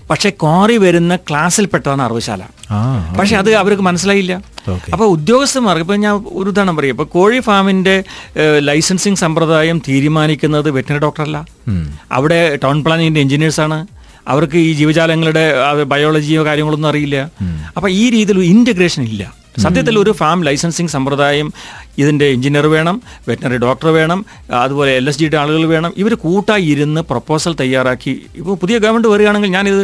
[0.09, 2.43] പക്ഷെ കോറി വരുന്ന ക്ലാസ്സിൽപ്പെട്ടതാണ് അറിവുശാല.
[2.71, 2.77] ആ
[3.19, 4.33] പക്ഷെ അത് അവർക്ക് മനസ്സിലായില്ല.
[4.93, 6.93] അപ്പോൾ ഉദ്യോഗസ്ഥന്മാർക്ക് ഇപ്പോൾ ഞാൻ ഒരു ഉദാഹരണം പറയും.
[6.93, 8.03] ഇപ്പോൾ കോഴി ഫാമിന്റെ
[8.37, 11.37] ഏഹ്, ലൈസൻസിങ് സമ്പ്രദായം തീരുമാനിക്കുന്നത് വെറ്റിനറി ഡോക്ടറല്ല.
[12.11, 13.79] അവിടെ ടൗൺ പ്ലാനിങ്ങിന്റെ എഞ്ചിനീയേഴ്സാണ്
[14.27, 15.45] അവർക്ക് ഈ ജീവജാലങ്ങളുടെ
[15.83, 17.17] ബയോളജിയോ കാര്യങ്ങളൊന്നും അറിയില്ല.
[17.77, 19.23] അപ്പോൾ ഈ രീതിയിൽ ഇന്റഗ്രേഷൻ ഇന്റഗ്രേഷൻ ഇല്ല.
[19.63, 21.47] സത്യത്തിൽ ഒരു ഫാം ലൈസൻസിങ് സമ്പ്രദായം
[22.01, 22.95] ഇതിന്റെ എഞ്ചിനീയർ വേണം
[23.27, 24.19] വെറ്റിനറി ഡോക്ടർ വേണം
[24.63, 25.91] അതുപോലെ എൽ എസ് ജിയുടെ ആളുകൾ വേണം.
[26.01, 28.13] ഇവർ കൂട്ടായി ഇരുന്ന് പ്രപ്പോസൽ തയ്യാറാക്കി.
[28.39, 29.81] ഇപ്പോൾ പുതിയ ഗവൺമെന്റ് വരികയാണെങ്കിൽ ഞാനിത്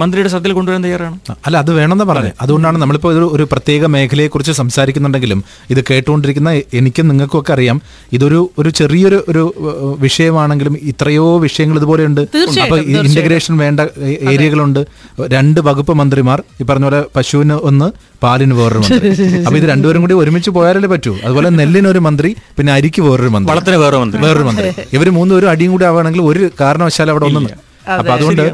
[0.00, 1.16] മന്ത്രിയുടെ ശ്രദ്ധയിൽ കൊണ്ടുവരാൻ തയ്യാറാണ്.
[1.46, 7.40] അല്ല അത് വേണമെന്ന് പറഞ്ഞത് അതുകൊണ്ടാണ് നമ്മളിപ്പോൾ ഒരു ഒരു പ്രത്യേക മേഖലയെക്കുറിച്ച് സംസാരിക്കുന്നുണ്ടെങ്കിലും ഇത് കേട്ടുകൊണ്ടിരിക്കുന്ന എനിക്കും നിങ്ങൾക്കും
[7.40, 7.80] ഒക്കെ അറിയാം.
[8.18, 9.44] ഇതൊരു ഒരു ചെറിയൊരു ഒരു
[10.06, 13.80] വിഷയമാണെങ്കിലും ഇത്രയോ വിഷയങ്ങൾ ഇതുപോലെയുണ്ട് അപ്പോൾ ഇന്റഗ്രേഷൻ ഇന്റഗ്രേഷൻ വേണ്ട
[14.34, 14.82] ഏരിയകളുണ്ട്.
[15.36, 17.88] രണ്ട് വകുപ്പ് മന്ത്രിമാർ ഈ പറഞ്ഞ പോലെ പശുവിന് ഒന്ന്
[18.22, 19.08] പാലിന് വേറൊരു മന്ത്രി.
[19.46, 21.12] അപ്പൊ ഇത് രണ്ടുപേരും കൂടി ഒരുമിച്ച് പോയാലേ പറ്റൂ.
[21.24, 23.50] അതുപോലെ നെല്ലിന് ഒരു മന്ത്രി പിന്നെ അരിക്ക് വേറൊരു മന്ത്രി.
[23.52, 24.20] വളത്തിന് വേറൊരു മന്ത്രി.
[24.26, 24.68] വേറൊരു മന്ത്രി.
[24.96, 27.46] ഇവർ മൂന്നുപേരും അടിയും കൂടി ആവുകയാണെങ്കിൽ ഒരു കാരണവശാലും അവിടെ ഒന്നും
[27.98, 28.44] അപ്പൊ അതുകൊണ്ട്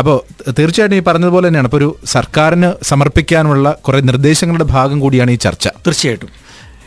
[0.00, 0.16] അപ്പോൾ
[0.58, 1.68] തീർച്ചയായിട്ടും ഈ പറഞ്ഞതുപോലെ തന്നെയാണ്.
[1.70, 5.68] ഇപ്പൊ ഒരു സർക്കാരിന് സമർപ്പിക്കാനുള്ള കുറെ നിർദ്ദേശങ്ങളുടെ ഭാഗം കൂടിയാണ് ഈ ചർച്ച.
[5.86, 6.30] തീർച്ചയായിട്ടും.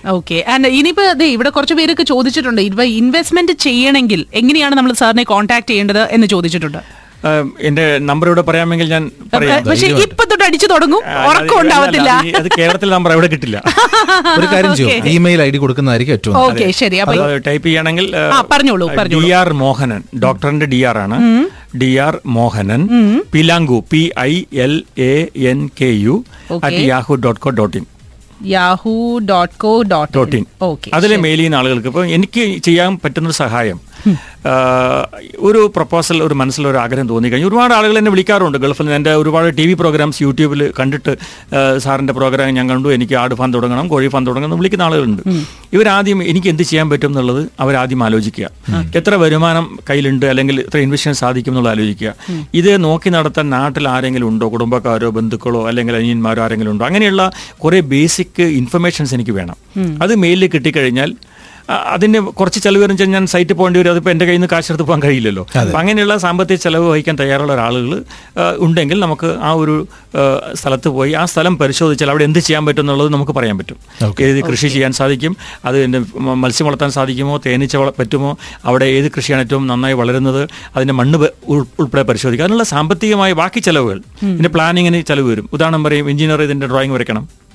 [0.07, 0.45] ഓക്കെ.
[0.47, 2.61] ആൻഡ് ഇനിയിപ്പോ ദേ ഇവിടെ കുറച്ച് പേരൊക്കെ ചോദിച്ചിട്ടുണ്ട്.
[2.61, 6.81] ഇപ്പൊ ഇൻവെസ്റ്റ്മെന്റ് ചെയ്യണമെങ്കിൽ എങ്ങനെയാണ് നമ്മൾ സാറിനെ കോൺടാക്ട് ചെയ്യേണ്ടത് എന്ന് ചോദിച്ചിട്ടുണ്ട്?
[7.59, 9.03] എന്റെ നമ്പർ ഇവിടെ പറയാമെങ്കിൽ ഞാൻ
[9.33, 9.63] പറയാം.
[9.63, 11.01] പക്ഷെ ഇപ്പൊ തൊട്ട് അടിച്ചു തുടങ്ങും.
[11.29, 12.11] ഉറക്കം ഉണ്ടാവത്തില്ല.
[12.35, 13.57] അത് കേരളത്തിൽ നമ്പർ എവിടെ കിട്ടില്ല.
[14.39, 15.07] ഒരു കാര്യം ചെയ്യും.
[15.07, 16.37] ഇമെയിൽ ഐ ഡി കൊടുക്കുന്നതായിരിക്കും ഏറ്റവും.
[16.37, 16.99] ഓക്കെ ശരി.
[17.47, 18.87] ടൈപ്പ് ചെയ്യണമെങ്കിൽ ആ, പറഞ്ഞോളൂ.
[19.15, 20.01] D R Mohanan.
[20.19, 21.17] ഡോക്ടറിന്റെ ഡി ആർ ആണ്.
[21.77, 22.83] D R Mohanan.
[23.33, 23.83] Pilanku.
[23.91, 25.13] P I L A
[25.51, 26.15] N K U
[26.63, 27.85] at Yahoo dot co dot in
[28.49, 28.91] Yahoo
[29.29, 30.45] dot co dot dot in
[30.93, 33.77] അതിലെ mail ചെയ്യുന്ന ആളുകൾക്ക് ഇപ്പൊ എനിക്ക് ചെയ്യാൻ പറ്റുന്ന സഹായം.
[35.47, 38.95] ഒരു പ്രപ്പോസൽ ഒരു മനസ്സിൽ ഒരു ആഗ്രഹം തോന്നി കഴിഞ്ഞു ഒരുപാട് ആളുകൾ എന്നെ വിളിക്കാറുണ്ട് ഗൾഫിൽ നിന്ന്.
[38.95, 41.13] എന്റെ ഒരുപാട് ടി വി പ്രോഗ്രാംസ് യൂട്യൂബിൽ കണ്ടിട്ട്
[41.77, 42.89] സാറിന്റെ പ്രോഗ്രാം ഞാൻ കണ്ടു.
[42.97, 45.21] എനിക്ക് ആട് ഫാൻ തുടങ്ങണം കോഴി ഫാൻ തുടങ്ങണം എന്ന് വിളിക്കുന്ന ആളുകളുണ്ട്.
[45.73, 48.49] ഇവരാദ്യം എനിക്ക് എന്ത് ചെയ്യാൻ പറ്റും എന്നുള്ളത് അവരാദ്യം ആലോചിക്കുക.
[48.95, 52.13] എത്ര വരുമാനം കയ്യിലുണ്ട് അല്ലെങ്കിൽ എത്ര ഇൻവെസ്റ്റ് സാധിക്കും എന്നുള്ളത് ആലോചിക്കുക.
[52.53, 54.47] ഇത് നോക്കി നടത്താൻ നാട്ടിൽ ആരെങ്കിലും ഉണ്ടോ?
[54.53, 56.85] കുടുംബക്കാരോ ബന്ധുക്കളോ അല്ലെങ്കിൽ അനിയന്മാരോ ആരെങ്കിലും ഉണ്ടോ?
[56.85, 57.23] അങ്ങനെയുള്ള
[57.57, 59.57] കുറേ ബേസിക് ഇൻഫർമേഷൻസ് എനിക്ക് വേണം.
[60.03, 61.11] അത് മെയിലിൽ കിട്ടിക്കഴിഞ്ഞാൽ
[61.69, 63.91] അതിന് കുറച്ച് ചെലവ് വരും വെച്ചാൽ ഞാൻ സൈറ്റിൽ പോകേണ്ടി വരും.
[63.91, 65.47] അതിപ്പോൾ എന്റെ കയ്യിൽ നിന്ന് കാശെടുത്ത് പോകാൻ കഴിയില്ലല്ലോ.
[65.61, 68.03] അപ്പം അങ്ങനെയുള്ള സാമ്പത്തിക ചെലവ് വഹിക്കാൻ തയ്യാറുള്ള ഒരാളുകൾ
[68.57, 69.87] ഉണ്ടെങ്കിൽ നമുക്ക് ആ ഒരു
[70.53, 73.77] സ്ഥലത്ത് പോയി ആ സ്ഥലം പരിശോധിച്ചാൽ അവിടെ എന്ത് ചെയ്യാൻ പറ്റും എന്നുള്ളത് നമുക്ക് പറയാൻ പറ്റും.
[74.21, 79.43] ഏത് കൃഷി ചെയ്യാൻ സാധിക്കും അത് എന്റെ മത്സ്യം വളർത്താൻ സാധിക്കുമോ തേനീച്ച വള പറ്റുമോ അവിടെ ഏത് കൃഷിയാണ്
[79.43, 81.27] ഏറ്റവും നന്നായി വളരുന്നത് അതിന്റെ മണ്ണ്
[81.79, 82.45] ഉൾപ്പെടെ പരിശോധിക്കുക.
[82.45, 84.01] അതിനുള്ള സാമ്പത്തികമായ ബാക്കി ചിലവുകൾ.
[84.23, 85.49] ഇതിന്റെ പ്ലാനിങ്ങിന് ചെലവ് വരും.
[85.53, 87.48] ഉദാഹരണം പറയും എഞ്ചിനീയർ ഇതിന്റെ ഡ്രോയിങ് വരയ്ക്കണം.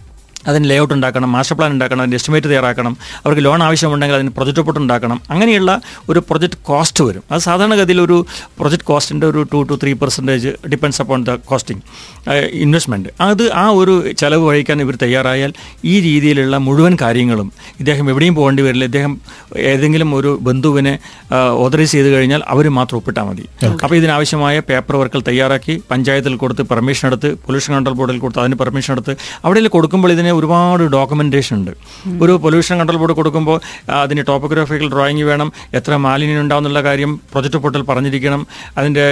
[0.49, 4.83] അതിന് ലേഔട്ട് ഉണ്ടാക്കണം മാസ്റ്റർ പ്ലാൻ ഉണ്ടാക്കണം അതിന്റെ എസ്റ്റിമേറ്റ് തയ്യാറാക്കണം അവർക്ക് ലോൺ ആവശ്യമുണ്ടെങ്കിൽ അതിന് പ്രൊജക്റ്റ് റിപ്പോർട്ട്
[4.85, 5.21] ഉണ്ടാക്കണം.
[5.33, 5.71] അങ്ങനെയുള്ള
[6.11, 7.25] ഒരു പ്രൊജക്റ്റ് കോസ്റ്റ് വരും.
[7.33, 8.19] അത് സാധാരണഗതിയിൽ ഒരു
[8.61, 11.83] പ്രൊജക്റ്റ് കോസ്റ്റിന്റെ ഒരു two two three percentage depends upon the costing
[12.65, 15.53] investment അത് ആ ഒരു ചെലവ് വഹിക്കാൻ ഇവർ തയ്യാറായാൽ
[15.93, 17.49] ഈ രീതിയിലുള്ള മുഴുവൻ കാര്യങ്ങളും
[17.81, 18.85] ഇദ്ദേഹം എവിടെയും പോകേണ്ടി വരില്ല.
[18.91, 19.13] ഇദ്ദേഹം
[19.73, 20.95] ഏതെങ്കിലും ഒരു ബന്ധുവിനെ
[21.65, 23.45] ഓതറൈസ് ചെയ്ത് കഴിഞ്ഞാൽ അവർ മാത്രം ഒപ്പിട്ടാൽ മതി.
[23.85, 28.93] അപ്പോൾ ഇതിനാവശ്യമായ പേപ്പർ വർക്കുകൾ തയ്യാറാക്കി പഞ്ചായത്തിൽ കൊടുത്ത് പെർമിഷൻ എടുത്ത് പൊല്യൂഷൻ കൺട്രോൾ ബോർഡിൽ കൊടുത്ത് അതിന് പെർമിഷൻ
[28.97, 31.73] എടുത്ത് അവിടെ കൊടുക്കുമ്പോൾ ഇതിന് ഒരുപാട് ഡോക്യുമെന്റേഷൻ ഉണ്ട്.
[32.23, 33.59] ഒരു പൊല്യൂഷൻ കൺട്രോൾ ബോർഡ് കൊടുക്കുമ്പോൾ
[34.03, 38.43] അതിന് ടോപ്പോഗ്രാഫിക്കൽ ഡ്രോയിങ് വേണം എത്ര മാലിന്യം ഉണ്ടാവുന്നുള്ള കാര്യം പ്രൊജക്ട് പോർട്ടൽ പറഞ്ഞിരിക്കണം
[38.79, 39.07] അതിന്റെ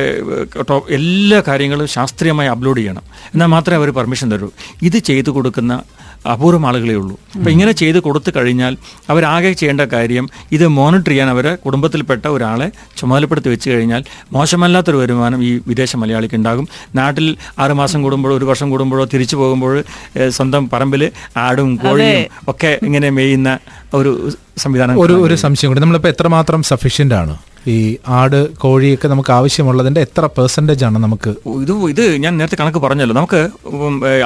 [0.99, 3.05] എല്ലാ കാര്യങ്ങളും ശാസ്ത്രീയമായി അപ്ലോഡ് ചെയ്യണം.
[3.33, 4.51] എന്നാൽ മാത്രമേ അവർ പെർമിഷൻ തരൂ.
[4.83, 5.83] ഇത് ചെയ്തു കൊടുക്കുന്ന
[6.27, 7.19] അപൂർവം ആളുകളേ ഉള്ളൂ.
[7.35, 8.77] അപ്പം ഇങ്ങനെ ചെയ്ത് കൊടുത്തു കഴിഞ്ഞാൽ
[9.11, 15.61] അവരാകെ ചെയ്യേണ്ട കാര്യം ഇത് മോണിറ്റർ ചെയ്യാൻ അവരെ കുടുംബത്തിൽപ്പെട്ട ഒരാളെ ചുമതലപ്പെടുത്തി വെച്ച് കഴിഞ്ഞാൽ മോശമല്ലാത്തൊരു വരുമാനം ഈ
[15.67, 16.69] വിദേശ മലയാളിക്ക് ഉണ്ടാകും.
[16.95, 19.85] നാട്ടിൽ ആറുമാസം കൂടുമ്പോഴോ ഒരു വർഷം കൂടുമ്പോഴോ തിരിച്ചു പോകുമ്പോൾ
[20.29, 23.59] സ്വന്തം പറമ്പിൽ ആടും കോഴിയും ഒക്കെ ഇങ്ങനെ മേയുന്ന
[23.95, 25.81] ഒരു സംവിധാനം ഒരു ഒരു സംശയം കൂടി.
[25.81, 27.37] നമ്മളിപ്പോൾ എത്രമാത്രം സഫീഷ്യന്റ് ആണ്?
[27.67, 31.31] ഈ ആട് കോഴിയൊക്കെ നമുക്ക് ആവശ്യമുള്ളതിന്റെ എത്ര പെർസെന്റേജ് ആണ് നമുക്ക്?
[31.63, 33.15] ഇത് ഇത് ഞാൻ നേരത്തെ കണക്ക് പറഞ്ഞല്ലോ.
[33.15, 33.51] നമുക്ക്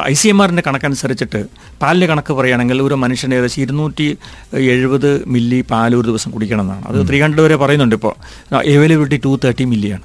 [0.05, 1.47] ഐ സി എം ആറിന്റെ കണക്കനുസരിച്ചിട്ട്
[1.83, 4.17] പാലിന്റെ കണക്ക് പറയുകയാണെങ്കിൽ ഒരു മനുഷ്യന് ഏകദേശം ഇരുന്നൂറ്റി
[4.55, 8.15] എഴുപത് മില്ലി പാൽ ഒരു ദിവസം കുടിക്കണം എന്നാണ് അത് ത്രീ ഹൺഡ്രഡ് വരെ പറയുന്നുണ്ട് ഇപ്പോൾ
[8.57, 10.03] അവൈലബിലിറ്റി ടു തേർട്ടി മില്ലിയാണ്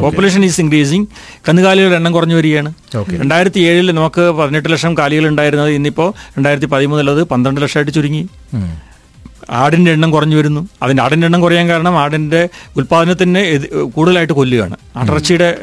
[0.00, 1.06] പോപ്പുലേഷൻ ഈസ് ഇൻക്രീസിങ്
[1.48, 2.72] കന്നുകാലികളുടെ എണ്ണം കുറഞ്ഞു വരികയാണ്.
[3.10, 5.70] രണ്ടായിരത്തി ഏഴിൽ നമുക്ക് പതിനെട്ട് ലക്ഷം കാലികൾ ഉണ്ടായിരുന്നത്.
[5.70, 8.22] ഇന്നിപ്പോൾ രണ്ടായിരത്തി പതിമൂന്നിലത് പന്ത്രണ്ട് ലക്ഷമായിട്ട് ചുരുങ്ങി.
[9.50, 10.68] ആടിന്റെ എണ്ണം കുറഞ്ഞു വരുന്നു.
[10.82, 13.40] അതിന്റെ ആടിന്റെ എണ്ണം കുറയാൻ കാരണം ആടിന്റെ ഉൽപ്പാദനത്തിന്
[13.84, 14.76] കൂടുതലായിട്ട് കൊല്ലുകയാണ്.
[14.96, 15.58] അടർച്ചയുടെ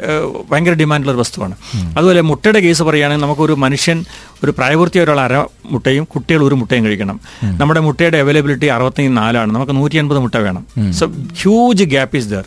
[0.50, 1.54] ഭയങ്കര ഡിമാൻഡുള്ള ഒരു വസ്തുവാണ്.
[1.96, 4.04] അതുപോലെ മുട്ടയുടെ കേസ് പറയുകയാണെങ്കിൽ നമുക്കൊരു മനുഷ്യൻ
[4.44, 7.20] ഒരു പ്രായപൂർത്തിയായ ഒരാൾ അര മുട്ടയും കുട്ടികൾ ഒരു മുട്ടയും കഴിക്കണം.
[7.44, 10.92] നമ്മുടെ മുട്ടയുടെ അവൈലബിലിറ്റി അറുപത്തി നാലാണ് നമുക്ക് നൂറ്റി അൻപത് മുട്ട വേണം.
[10.92, 11.06] So
[11.40, 12.44] huge gap is there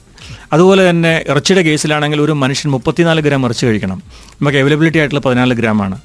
[0.53, 4.03] അതുപോലെ തന്നെ ഇറച്ചിയുടെ കേസിലാണെങ്കിൽ ഒരു മനുഷ്യൻ മുപ്പത്തിനാല് ഗ്രാം ഇറച്ചി കഴിക്കണം.
[4.29, 5.99] നമുക്ക് അവൈലബിലിറ്റി ആയിട്ടുള്ള പതിനാല് ഗ്രാമാണ്.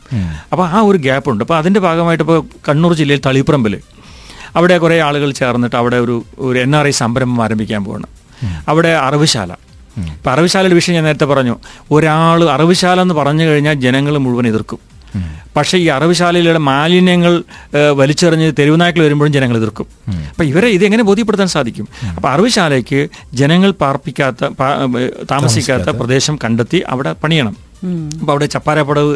[0.52, 1.44] അപ്പോൾ ആ ഒരു ഗ്യാപ്പ് ഉണ്ട്.
[1.44, 3.80] അപ്പോൾ അതിന്റെ ഭാഗമായിട്ട് ഇപ്പോൾ കണ്ണൂർ ജില്ലയിൽ തളിപ്പറമ്പിൽ
[4.56, 8.06] അവിടെ കുറേ ആളുകൾ ചേർന്നിട്ട് അവിടെ ഒരു ഒരു എൻ ആർ ഐ സംരംഭം ആരംഭിക്കാൻ പോവാണ്.
[8.68, 9.52] അവിടെ അറിവുശാല.
[9.98, 11.58] ഇപ്പം അറിവുശാലയുടെ വിഷയം ഞാൻ നേരത്തെ പറഞ്ഞു.
[11.90, 14.78] ഒരാൾ അറിവുശാല എന്ന് പറഞ്ഞു കഴിഞ്ഞാൽ ജനങ്ങൾ മുഴുവൻ എതിർക്കും.
[15.56, 17.42] പക്ഷേ ഈ അറവുശാലയിലുള്ള മാലിന്യങ്ങൾ
[17.96, 19.86] വലിച്ചെറിഞ്ഞ് തെരുവുനായ്ക്കൾ വരുമ്പോഴും ജനങ്ങൾ എതിർക്കും.
[20.30, 21.88] അപ്പം ഇവരെ ഇത് എങ്ങനെ ബോധ്യപ്പെടുത്താൻ സാധിക്കും?
[22.16, 24.44] അപ്പം അറിവുശാലയ്ക്ക് ജനങ്ങൾ പാർപ്പിക്കാത്ത
[25.30, 25.88] താമസിക്കാത്ത.
[25.88, 27.69] പ്രദേശം കണ്ടെത്തി അവിടെ പണിയണം.
[28.20, 29.14] അപ്പോൾ അവിടെ ചപ്പാരപ്പടവ്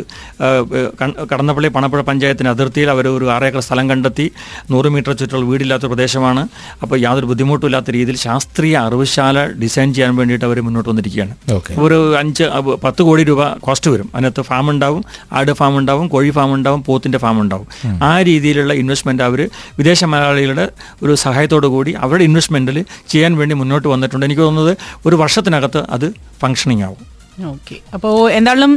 [1.33, 4.27] കടന്നപ്പള്ളി പണപ്പുഴ പഞ്ചായത്തിന് അതിർത്തിയിൽ അവർ ഒരു ആറേക്കർ സ്ഥലം കണ്ടെത്തി.
[4.71, 6.43] നൂറ് മീറ്റർ ചുറ്റുള്ള വീടില്ലാത്ത പ്രദേശമാണ്.
[6.83, 11.35] അപ്പോൾ യാതൊരു ബുദ്ധിമുട്ടുമില്ലാത്ത രീതിയിൽ ശാസ്ത്രീയ അറിവുശാല ഡിസൈൻ ചെയ്യാൻ വേണ്ടിയിട്ട് അവർ മുന്നോട്ട് വന്നിരിക്കുകയാണ്.
[11.87, 12.45] ഒരു അഞ്ച്
[12.85, 14.11] പത്ത് കോടി രൂപ കോസ്റ്റ് വരും.
[14.15, 17.67] അതിനകത്ത് ഫാം ഉണ്ടാവും ആട് ഫാം ഉണ്ടാവും കോഴി ഫാം ഉണ്ടാവും പോത്തിന്റെ ഫാം ഉണ്ടാവും.
[18.03, 19.43] ആ രീതിയിലുള്ള ഇൻവെസ്റ്റ്മെന്റ് അവർ
[19.79, 20.69] വിദേശ മലയാളികളുടെ
[21.03, 24.27] ഒരു സഹായത്തോടു കൂടി അവരുടെ ഇൻവെസ്റ്റ്മെന്റിൽ ചെയ്യാൻ വേണ്ടി മുന്നോട്ട് വന്നിട്ടുണ്ട്.
[24.27, 26.07] എനിക്ക് തോന്നുന്നത് ഒരു വർഷത്തിനകത്ത് അത്
[26.43, 27.14] ഫങ്ഷനിങ് ആവും.
[27.53, 28.73] ഓക്കെ അപ്പോൾ എന്തായാലും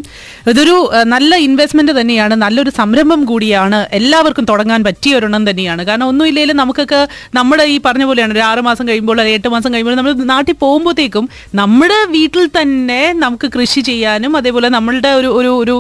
[0.52, 0.76] ഇതൊരു
[1.14, 5.82] നല്ല ഇൻവെസ്റ്റ്മെന്റ് തന്നെയാണ് നല്ലൊരു സംരംഭം കൂടിയാണ് എല്ലാവർക്കും തുടങ്ങാൻ പറ്റിയ ഒരെണ്ണം തന്നെയാണ്.
[5.86, 7.02] കാരണം ഒന്നുമില്ലെങ്കിലും നമുക്കൊക്കെ
[7.38, 11.28] നമ്മുടെ ഈ പറഞ്ഞ പോലെയാണ് ഒരു ആറ് മാസം കഴിയുമ്പോൾ അല്ലെങ്കിൽ എട്ട് മാസം കഴിയുമ്പോൾ നമ്മൾ നാട്ടിൽ പോകുമ്പോഴത്തേക്കും
[11.62, 15.76] നമ്മുടെ വീട്ടിൽ തന്നെ നമുക്ക് കൃഷി ചെയ്യാനും അതേപോലെ നമ്മളുടെ ഒരു ഒരു ഒരു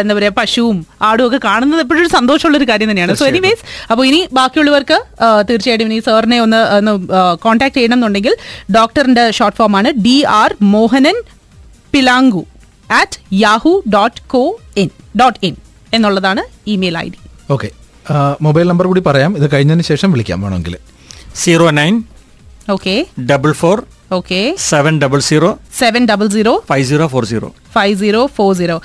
[0.00, 3.14] എന്താ പറയുക പശുവും ആടും ഒക്കെ കാണുന്നത് എപ്പോഴും ഒരു സന്തോഷമുള്ള ഒരു കാര്യം തന്നെയാണ്.
[3.22, 4.98] സോ എനിവേസ് അപ്പോൾ ഇനി ബാക്കിയുള്ളവർക്ക്
[5.50, 6.94] തീർച്ചയായിട്ടും ഇനി സാറിനെ ഒന്ന് ഒന്ന്
[7.46, 8.36] കോൺടാക്ട് ചെയ്യണം എന്നുണ്ടെങ്കിൽ
[8.78, 11.18] ഡോക്ടറിന്റെ ഷോർട്ട് ഫോമാണ് D R Mohanan
[11.92, 12.42] Pilanku
[12.90, 14.42] at Yahoo dot co
[14.76, 14.88] in
[15.20, 15.54] dot in
[15.94, 17.18] എന്നുള്ളതാണ് email I D
[17.50, 17.68] okay
[18.42, 19.36] mobile number കൂടി പറയാം.
[19.36, 20.74] ഇത് കഴിഞ്ഞതിന് ശേഷം വിളിക്കാം വേണമെങ്കിൽ.
[21.34, 21.94] Zero nine
[22.70, 22.94] okay
[23.30, 23.78] double four
[24.12, 28.74] okay seven double zero seven double zero five zero four zero five zero four zero